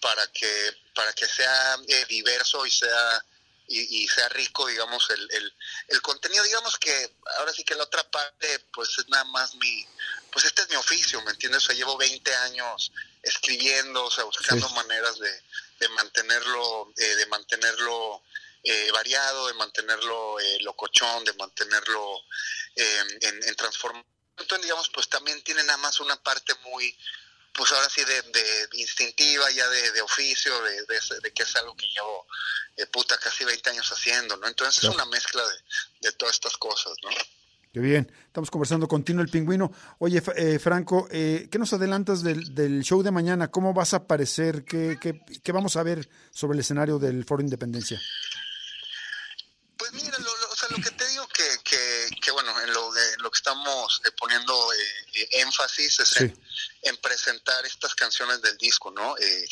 [0.00, 3.24] para, que, para que sea eh, diverso y sea
[3.66, 5.54] y, y sea rico, digamos, el, el,
[5.88, 9.86] el contenido, digamos que ahora sí que la otra parte, pues es nada más mi,
[10.30, 11.62] pues este es mi oficio, ¿me entiendes?
[11.62, 12.92] O sea, llevo 20 años
[13.22, 14.74] escribiendo, o sea, buscando Sí.
[14.74, 15.42] maneras de,
[15.80, 18.22] de mantenerlo, eh, de mantenerlo
[18.62, 22.20] eh, variado, de mantenerlo eh, locochón, de mantenerlo
[22.76, 24.06] eh, en, en transformación.
[24.36, 26.96] Entonces, digamos, pues también tiene nada más una parte muy
[27.54, 30.72] pues ahora sí de, de instintiva, ya de, de oficio, de,
[31.22, 32.26] de, que es algo que llevo
[32.76, 34.46] eh, puta casi 20 años haciendo, ¿no?
[34.48, 34.92] Entonces Claro.
[34.96, 37.10] es una mezcla de, de todas estas cosas, ¿no?
[37.72, 38.12] Qué bien.
[38.26, 39.72] Estamos conversando con Tino el Pingüino.
[39.98, 43.50] Oye, eh, Franco, eh, ¿qué nos adelantas del, del show de mañana?
[43.50, 44.64] ¿Cómo vas a aparecer?
[44.64, 48.00] ¿Qué, qué, qué vamos a ver sobre el escenario del Foro Independencia?
[49.76, 52.72] Pues mira, lo, lo- o sea, lo que te digo que, que, que bueno, en
[52.72, 54.76] lo, de, lo que estamos eh, poniendo eh,
[55.14, 56.40] eh, énfasis es en,
[56.84, 59.16] en presentar estas canciones del disco, ¿no?
[59.16, 59.48] Eh,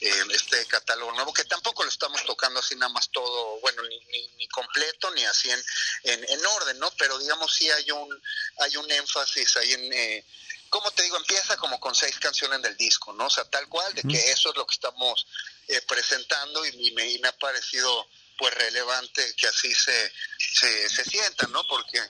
[0.00, 4.00] eh, este catálogo nuevo, que tampoco lo estamos tocando así nada más todo, bueno, ni,
[4.10, 5.64] ni, ni completo, ni así en,
[6.04, 6.90] en, en orden, ¿no?
[6.98, 8.22] Pero digamos sí hay un,
[8.58, 9.92] hay un énfasis ahí en...
[9.92, 10.24] Eh,
[10.68, 13.26] como te digo, empieza como con seis canciones del disco, ¿no?
[13.26, 15.26] O sea, tal cual, de que eso es lo que estamos
[15.68, 18.08] eh, presentando y, y me, y me ha parecido
[18.38, 21.62] pues relevante que así se, se, se sienta, ¿no?
[21.68, 22.00] Porque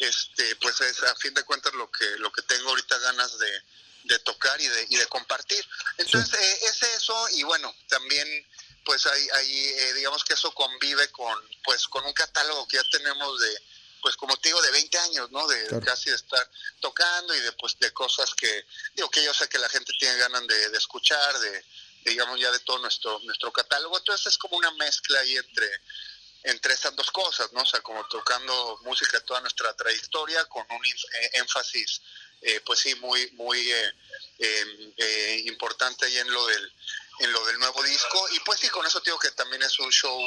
[0.00, 3.62] este pues es a fin de cuentas lo que lo que tengo ahorita ganas de,
[4.06, 5.64] de tocar y de, y de compartir.
[5.98, 8.26] Entonces eh, es eso y bueno, también
[8.84, 12.84] pues hay, hay eh, digamos que eso convive con pues con un catálogo que ya
[12.90, 13.62] tenemos de
[14.02, 15.46] pues como te digo de 20 años, ¿no?
[15.48, 15.84] De Claro.
[15.84, 16.48] casi de estar
[16.80, 20.16] tocando y de pues de cosas que digo que yo sé que la gente tiene
[20.18, 21.64] ganas de, de escuchar, de
[22.04, 25.68] digamos ya de todo nuestro nuestro catálogo, entonces es como una mezcla ahí entre
[26.44, 27.62] entre esas dos cosas, ¿no?
[27.62, 32.00] O sea, como tocando música toda nuestra trayectoria con un eh, énfasis,
[32.42, 33.92] eh, pues sí, muy, muy eh,
[34.38, 36.72] eh, eh, importante ahí en lo del
[37.18, 39.90] en lo del nuevo disco y pues sí, con eso digo que también es un
[39.90, 40.20] show.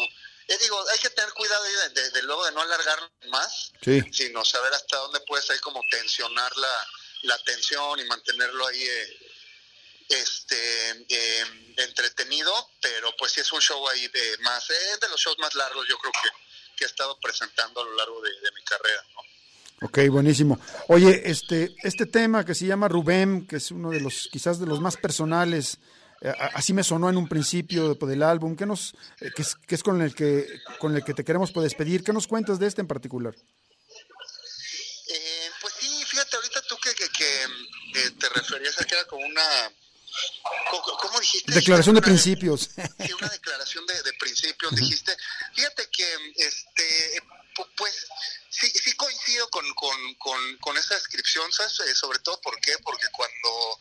[0.48, 4.02] Eh, digo, hay que tener cuidado de, de- de luego de no alargarlo más, Sí.
[4.12, 6.88] sino saber hasta dónde puedes ahí como tensionar la,
[7.24, 9.18] la tensión y mantenerlo ahí eh,
[10.10, 15.22] este eh, entretenido, pero pues sí es un show ahí de más, es de los
[15.22, 16.30] shows más largos yo creo que,
[16.76, 19.22] que he estado presentando a lo largo de, de mi carrera, ¿no?
[19.82, 20.60] Ok, buenísimo.
[20.88, 24.66] Oye, este, este tema que se llama Rubén, que es uno de los, quizás de
[24.66, 25.78] los más personales,
[26.22, 29.76] eh, así me sonó en un principio del álbum, ¿qué nos, eh, que es, que
[29.76, 30.46] es con el que,
[30.80, 32.04] con el que te queremos pues, despedir?
[32.04, 33.34] ¿Qué nos cuentas de este en particular?
[35.08, 39.06] Eh, pues sí, fíjate, ahorita tú que, que, que, eh, te referías a que era
[39.06, 39.44] como una...
[41.02, 41.54] ¿Cómo, dijiste?
[41.54, 42.70] Declaración de Una- principios.
[43.00, 45.16] Sí, una declaración de, de principios, dijiste.
[45.54, 46.04] Fíjate que,
[46.36, 47.22] este,
[47.56, 48.08] pu- pues,
[48.60, 51.80] sí, sí coincido con, con, con, con esa descripción, ¿sabes?
[51.82, 52.78] Eh, sobre todo, ¿por qué?
[52.80, 53.80] Porque cuando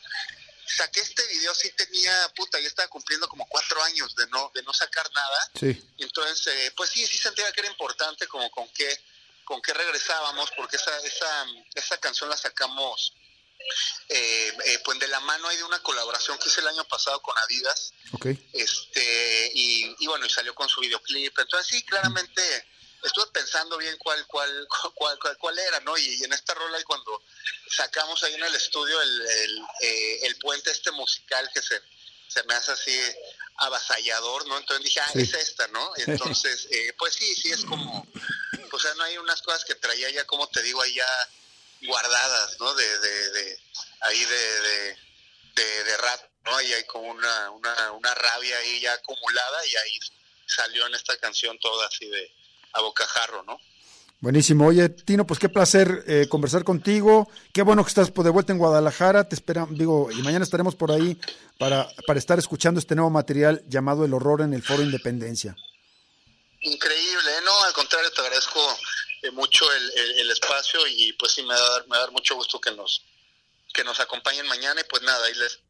[0.66, 4.62] saqué este video sí tenía, puta, ya estaba cumpliendo como cuatro años de no, de
[4.62, 5.50] no sacar nada.
[5.58, 5.82] Sí.
[5.98, 9.00] Entonces, eh, pues sí, sí sentía que era importante como con qué,
[9.44, 13.14] con qué regresábamos, porque esa, esa, esa canción la sacamos
[14.08, 17.20] eh, eh, pues de la mano ahí de una colaboración que hice el año pasado
[17.20, 18.26] con Adidas Ok.
[18.52, 22.40] este y, y bueno y salió con su videoclip entonces sí claramente
[23.02, 26.80] estuve pensando bien cuál cuál cuál cuál, cuál era no y, y en esta rola
[26.80, 27.22] y cuando
[27.70, 31.80] sacamos ahí en el estudio el el, eh, el puente este musical que se
[32.28, 32.98] se me hace así
[33.56, 35.20] avasallador no entonces dije ah Sí.
[35.22, 38.06] es esta no entonces eh, pues sí sí es como
[38.70, 41.28] o sea no hay unas cosas que traía ya como te digo ahí ya
[41.82, 43.60] guardadas no de, de, de
[44.00, 44.98] ahí de, de,
[45.54, 46.56] de, de rato, ¿no?
[46.56, 50.00] Ahí hay como una, una, una rabia ahí ya acumulada y ahí
[50.46, 52.32] salió en esta canción toda así de
[52.72, 53.58] a bocajarro, ¿no?
[54.20, 54.66] Buenísimo.
[54.66, 57.28] Oye, Tino, pues qué placer eh, conversar contigo.
[57.52, 59.28] Qué bueno que estás pues, de vuelta en Guadalajara.
[59.28, 61.16] Te esperamos, digo, y mañana estaremos por ahí
[61.56, 65.56] para, para estar escuchando este nuevo material llamado El Horror en el Foro Independencia.
[66.62, 67.42] Increíble, ¿eh?
[67.44, 68.60] no, al contrario, te agradezco
[69.22, 71.96] eh, mucho el, el, el espacio y pues sí me va a dar, me va
[71.98, 73.04] a dar mucho gusto que nos
[73.72, 75.60] que nos acompañen mañana y pues nada, ahí les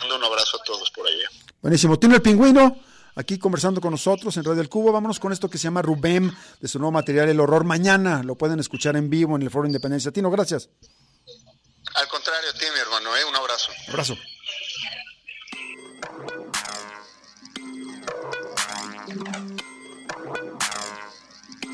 [0.00, 1.28] mando un abrazo a todos por allá.
[1.60, 1.98] Buenísimo.
[1.98, 2.80] Tino el Pingüino,
[3.14, 4.92] aquí conversando con nosotros en Radio El Cubo.
[4.92, 7.64] Vámonos con esto que se llama Rubén, de su nuevo material El Horror.
[7.64, 10.12] Mañana lo pueden escuchar en vivo en el Foro Independencia.
[10.12, 10.68] Tino, gracias.
[11.94, 13.24] Al contrario, a ti, mi hermano, ¿eh?
[13.28, 13.70] un abrazo.
[13.88, 14.16] Abrazo.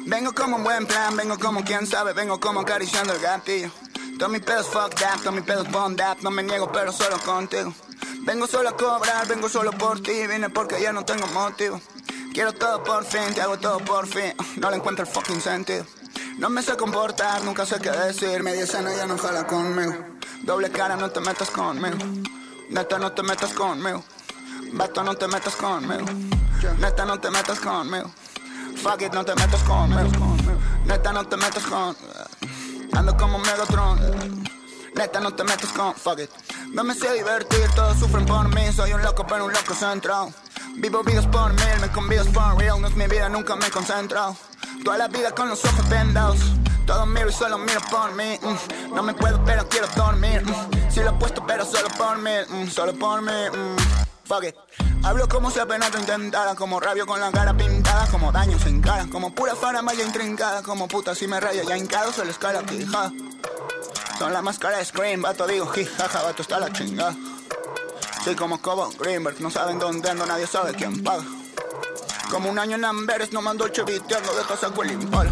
[0.06, 3.70] Vengo como un buen plan, vengo como quien sabe, vengo como acariciando el gatillo.
[4.18, 7.18] Todos mis pedos fuck that, todos mis pedos bond that, no me niego pero solo
[7.18, 7.74] contigo.
[8.28, 11.80] Vengo solo a cobrar, vengo solo por ti, vine porque ya no tengo motivo.
[12.34, 15.86] Quiero todo por fin, te hago todo por fin, no le encuentro el fucking sentido.
[16.36, 19.94] No me sé comportar, nunca sé qué decir, media escena ya no jala conmigo.
[20.42, 21.96] Doble cara, no te metas conmigo.
[22.68, 24.04] Neta, no te metas conmigo.
[24.74, 26.04] Vato, no te metas conmigo.
[26.80, 28.10] Neta, no te metas conmigo.
[28.76, 30.36] Fuck it, no te metas conmigo.
[30.84, 31.96] Neta, no te metas con.
[32.92, 34.57] Ando como Megatron.
[34.98, 35.94] Neta, no te metas con.
[35.94, 36.30] Fuck it.
[36.72, 38.72] No me sé divertir, todos sufren por mí.
[38.74, 40.32] Soy un loco, pero un loco centrado.
[40.76, 42.80] Vivo vidas por mil, me convidas por real.
[42.80, 44.36] No es mi vida, nunca me he concentrado.
[44.84, 46.38] Toda la vida con los ojos vendados.
[46.84, 48.38] Todo miro y solo miro por mí.
[48.42, 48.94] mm.
[48.94, 50.42] No me puedo, pero quiero dormir.
[50.44, 50.90] mm.
[50.90, 52.30] Sí lo he puesto, pero solo por mí.
[52.48, 53.30] mm, Solo por mí.
[53.32, 53.76] mm.
[54.26, 54.54] Fuck it.
[55.04, 58.80] Hablo como si apenas lo intentara, como rabio con la cara pintada, como daño sin
[58.82, 63.12] cara, como pura faramaya intrincada, como puta si me raya ya hincado, solo escala quijada.
[64.18, 67.14] Son la máscara de Scream, vato digo, jijaja, vato está la chingada.
[68.24, 71.22] Soy como Cobo Greenberg, no saben dónde ando, nadie sabe quién paga.
[72.28, 75.30] Como un año en Amberes, no mando el cheviteando, deja saco el impala.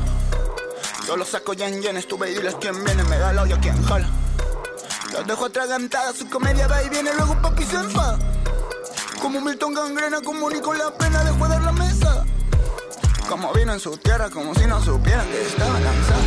[1.04, 3.58] Yo los saco ya en yen, estuve y diles quién viene, me da la olla
[3.58, 4.08] quien jala.
[5.12, 8.18] Los dejo atragantadas, su comedia va y viene, luego papi se enfada.
[9.20, 12.24] Como Milton Gangrena, como Nicolás Pena, dejó de dar la mesa.
[13.28, 16.25] Como vino en su tierra, como si no supieran que estaba lanzado.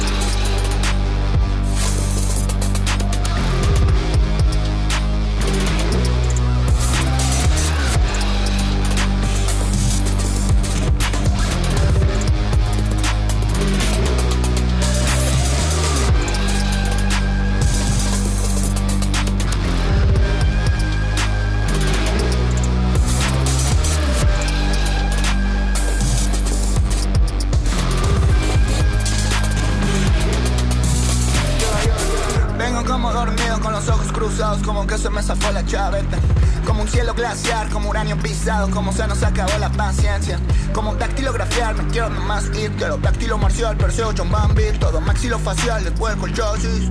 [38.71, 40.39] Como se nos acabó la paciencia.
[40.73, 42.71] Como dactilografiar, me quiero nomás ir.
[42.77, 44.71] Quiero dactilo marcial, perseo, John Bambi.
[44.79, 46.89] Todo maxilofacial, les vuelco el chosis.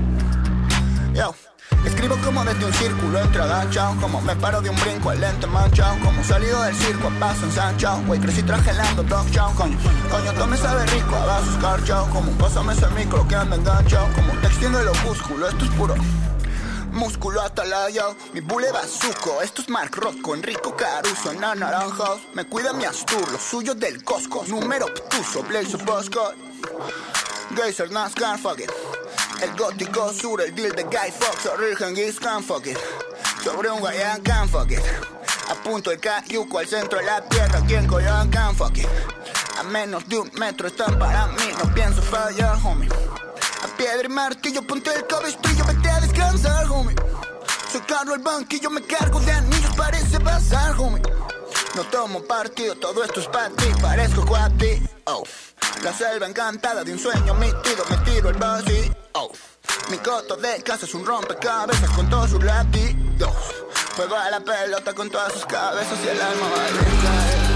[1.14, 1.34] Yo.
[1.84, 5.46] Escribo como desde un círculo entre agachado Como me paro de un brinco al lente
[5.46, 9.78] manchado Como salido del circo a paso ensanchado Güey, crecí trajelando dog chow Coño,
[10.11, 14.09] coño, todo me sabe rico a vasos escarchado Como un ese micro que anda enganchado
[14.14, 15.94] Como te extiende el opúsculo, esto es puro
[16.93, 19.43] Músculo atalaya, mi bule bazuco.
[19.43, 21.30] Esto es Mark Rocco, Enrico Caruso.
[21.30, 25.43] En naranjas, me cuida mi Astur Lo suyo del Costco, número obtuso.
[25.43, 26.32] Blaze Bosco.
[27.55, 28.61] Geyser, NASCAR, fuck
[29.43, 32.64] el gótico sur, el deal de Guy Fox, origen Giz can fuck.
[33.43, 34.80] Sobre un Guayán can fuck it.
[35.49, 38.76] A punto el cayuco al centro de la tierra, quien Coyoacán can fuck.
[39.59, 42.89] A menos de un metro están para mí, no pienso fallar, homie.
[43.62, 46.94] A piedra y martillo, ponte el cabestrillo, vete a descansar, homie.
[47.72, 51.02] Soy caro el banquillo, me cargo de anillos, parece pasar, homie.
[51.74, 54.82] No tomo partido, todo esto es para ti, parezco cuati.
[55.04, 55.22] Oh.
[55.82, 58.94] La selva encantada de un sueño metido, me tiro el vacío.
[59.12, 59.30] Oh.
[59.90, 63.32] Mi coto de casa es un rompecabezas con todos sus latidos.
[63.96, 67.47] Juego a la pelota con todas sus cabezas y el alma va a caer.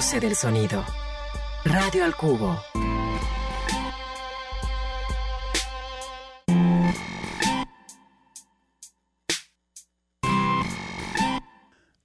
[0.00, 0.82] Goce del sonido.
[1.62, 2.58] Radio al cubo.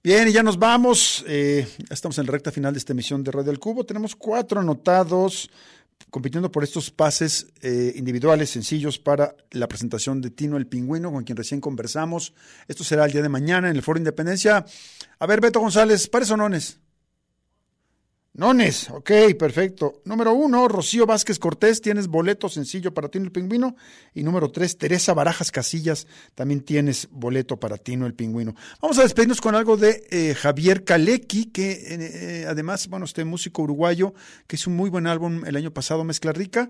[0.04, 1.24] Bien, y ya nos vamos.
[1.26, 3.86] Eh, estamos en la recta final de esta emisión de Radio al Cubo.
[3.86, 5.50] Tenemos cuatro anotados
[6.10, 11.24] compitiendo por estos pases eh, individuales sencillos para la presentación de Tino el Pingüino, con
[11.24, 12.34] quien recién conversamos.
[12.68, 14.66] Esto será el día de mañana en el Foro Independencia.
[15.18, 16.80] A ver, Beto González, ¿pares o nones?
[18.36, 20.02] Nones, ok, perfecto.
[20.04, 23.78] Número uno, Rocío Vázquez Cortés, tienes boleto sencillo para Tino el Pingüino.
[24.14, 28.54] Y número tres, Teresa Barajas Casillas, también tienes boleto para Tino el Pingüino.
[28.82, 33.24] Vamos a despedirnos con algo de eh, Javier Kalecki, que eh, eh, además, bueno, este
[33.24, 34.14] músico uruguayo,
[34.48, 36.70] que hizo un muy buen álbum el año pasado, Mezcla Rica.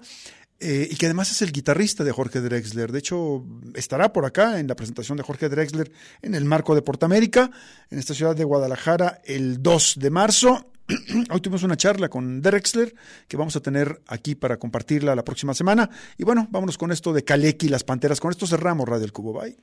[0.58, 2.92] Y que además es el guitarrista de Jorge Drexler.
[2.92, 3.44] De hecho,
[3.74, 5.92] estará por acá en la presentación de Jorge Drexler
[6.22, 7.52] en el marco de Portamérica,
[7.90, 10.72] en esta ciudad de Guadalajara, el 2 de marzo.
[11.32, 12.94] Hoy tuvimos una charla con Drexler
[13.28, 15.90] que vamos a tener aquí para compartirla la próxima semana.
[16.18, 18.20] Y bueno, vámonos con esto de Kaleki, las panteras.
[18.20, 19.34] Con esto cerramos Radio El Cubo.
[19.34, 19.58] Bye.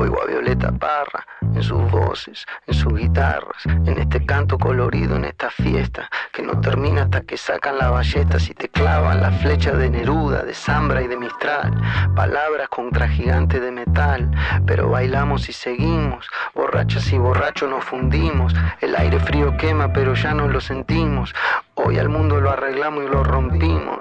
[0.00, 5.26] Oigo a Violeta Parra en sus voces, en sus guitarras, en este canto colorido, en
[5.26, 9.72] esta fiesta que no termina hasta que sacan la ballesta y te clavan la flecha
[9.72, 11.78] de Neruda, de Zambra y de Mistral.
[12.16, 14.30] Palabras contra gigantes de metal,
[14.64, 16.26] pero bailamos y seguimos.
[16.54, 18.54] Borrachas y borrachos nos fundimos.
[18.80, 21.34] El aire frío quema, pero ya no lo sentimos.
[21.74, 23.98] Hoy al mundo lo arreglamos y lo rompimos.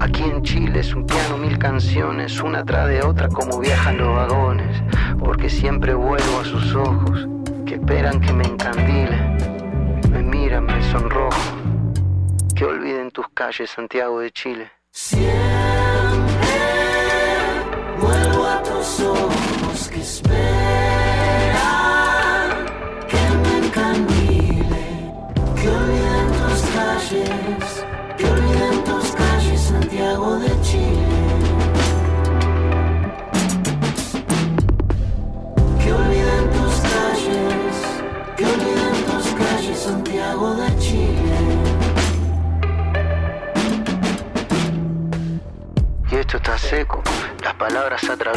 [0.00, 4.14] Aquí en Chile es un piano, mil canciones, una tras de otra como viajan los
[4.14, 4.82] vagones,
[5.18, 7.26] porque siempre vuelvo a sus ojos,
[7.66, 9.18] que esperan que me encandile,
[10.10, 11.36] me miran, me sonrojo,
[12.54, 14.70] que olviden tus calles, Santiago de Chile.
[14.90, 15.28] Siempre
[18.00, 20.97] vuelvo a tus ojos que esperan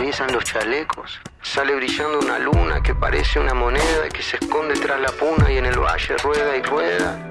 [0.02, 1.20] atraviesan los chalecos.
[1.44, 5.58] Sale brillando una luna que parece una moneda que se esconde tras la puna y
[5.58, 7.30] en el valle rueda y rueda.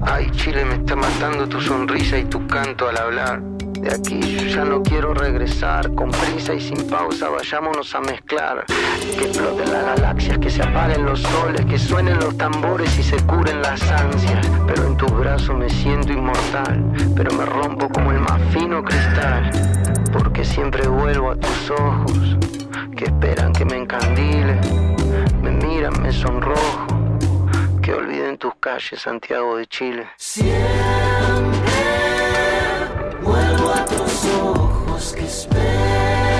[0.00, 3.40] Ay, Chile, me está matando tu sonrisa y tu canto al hablar.
[3.80, 8.64] De aquí yo ya no quiero regresar, con prisa y sin pausa vayámonos a mezclar.
[9.18, 13.16] Que exploten las galaxias, que se apaguen los soles, que suenen los tambores y se
[13.26, 14.46] curen las ansias.
[14.68, 16.80] Pero en tus brazos me siento inmortal,
[17.16, 19.50] pero me rompo como el más fino cristal.
[20.14, 22.38] Porque siempre vuelvo a tus ojos,
[22.96, 24.60] que esperan que me encandile.
[25.42, 26.86] Me miran, me sonrojo,
[27.82, 30.06] que olviden tus calles, Santiago de Chile.
[30.16, 30.52] Siempre
[33.22, 36.33] vuelvo a tus ojos que esperan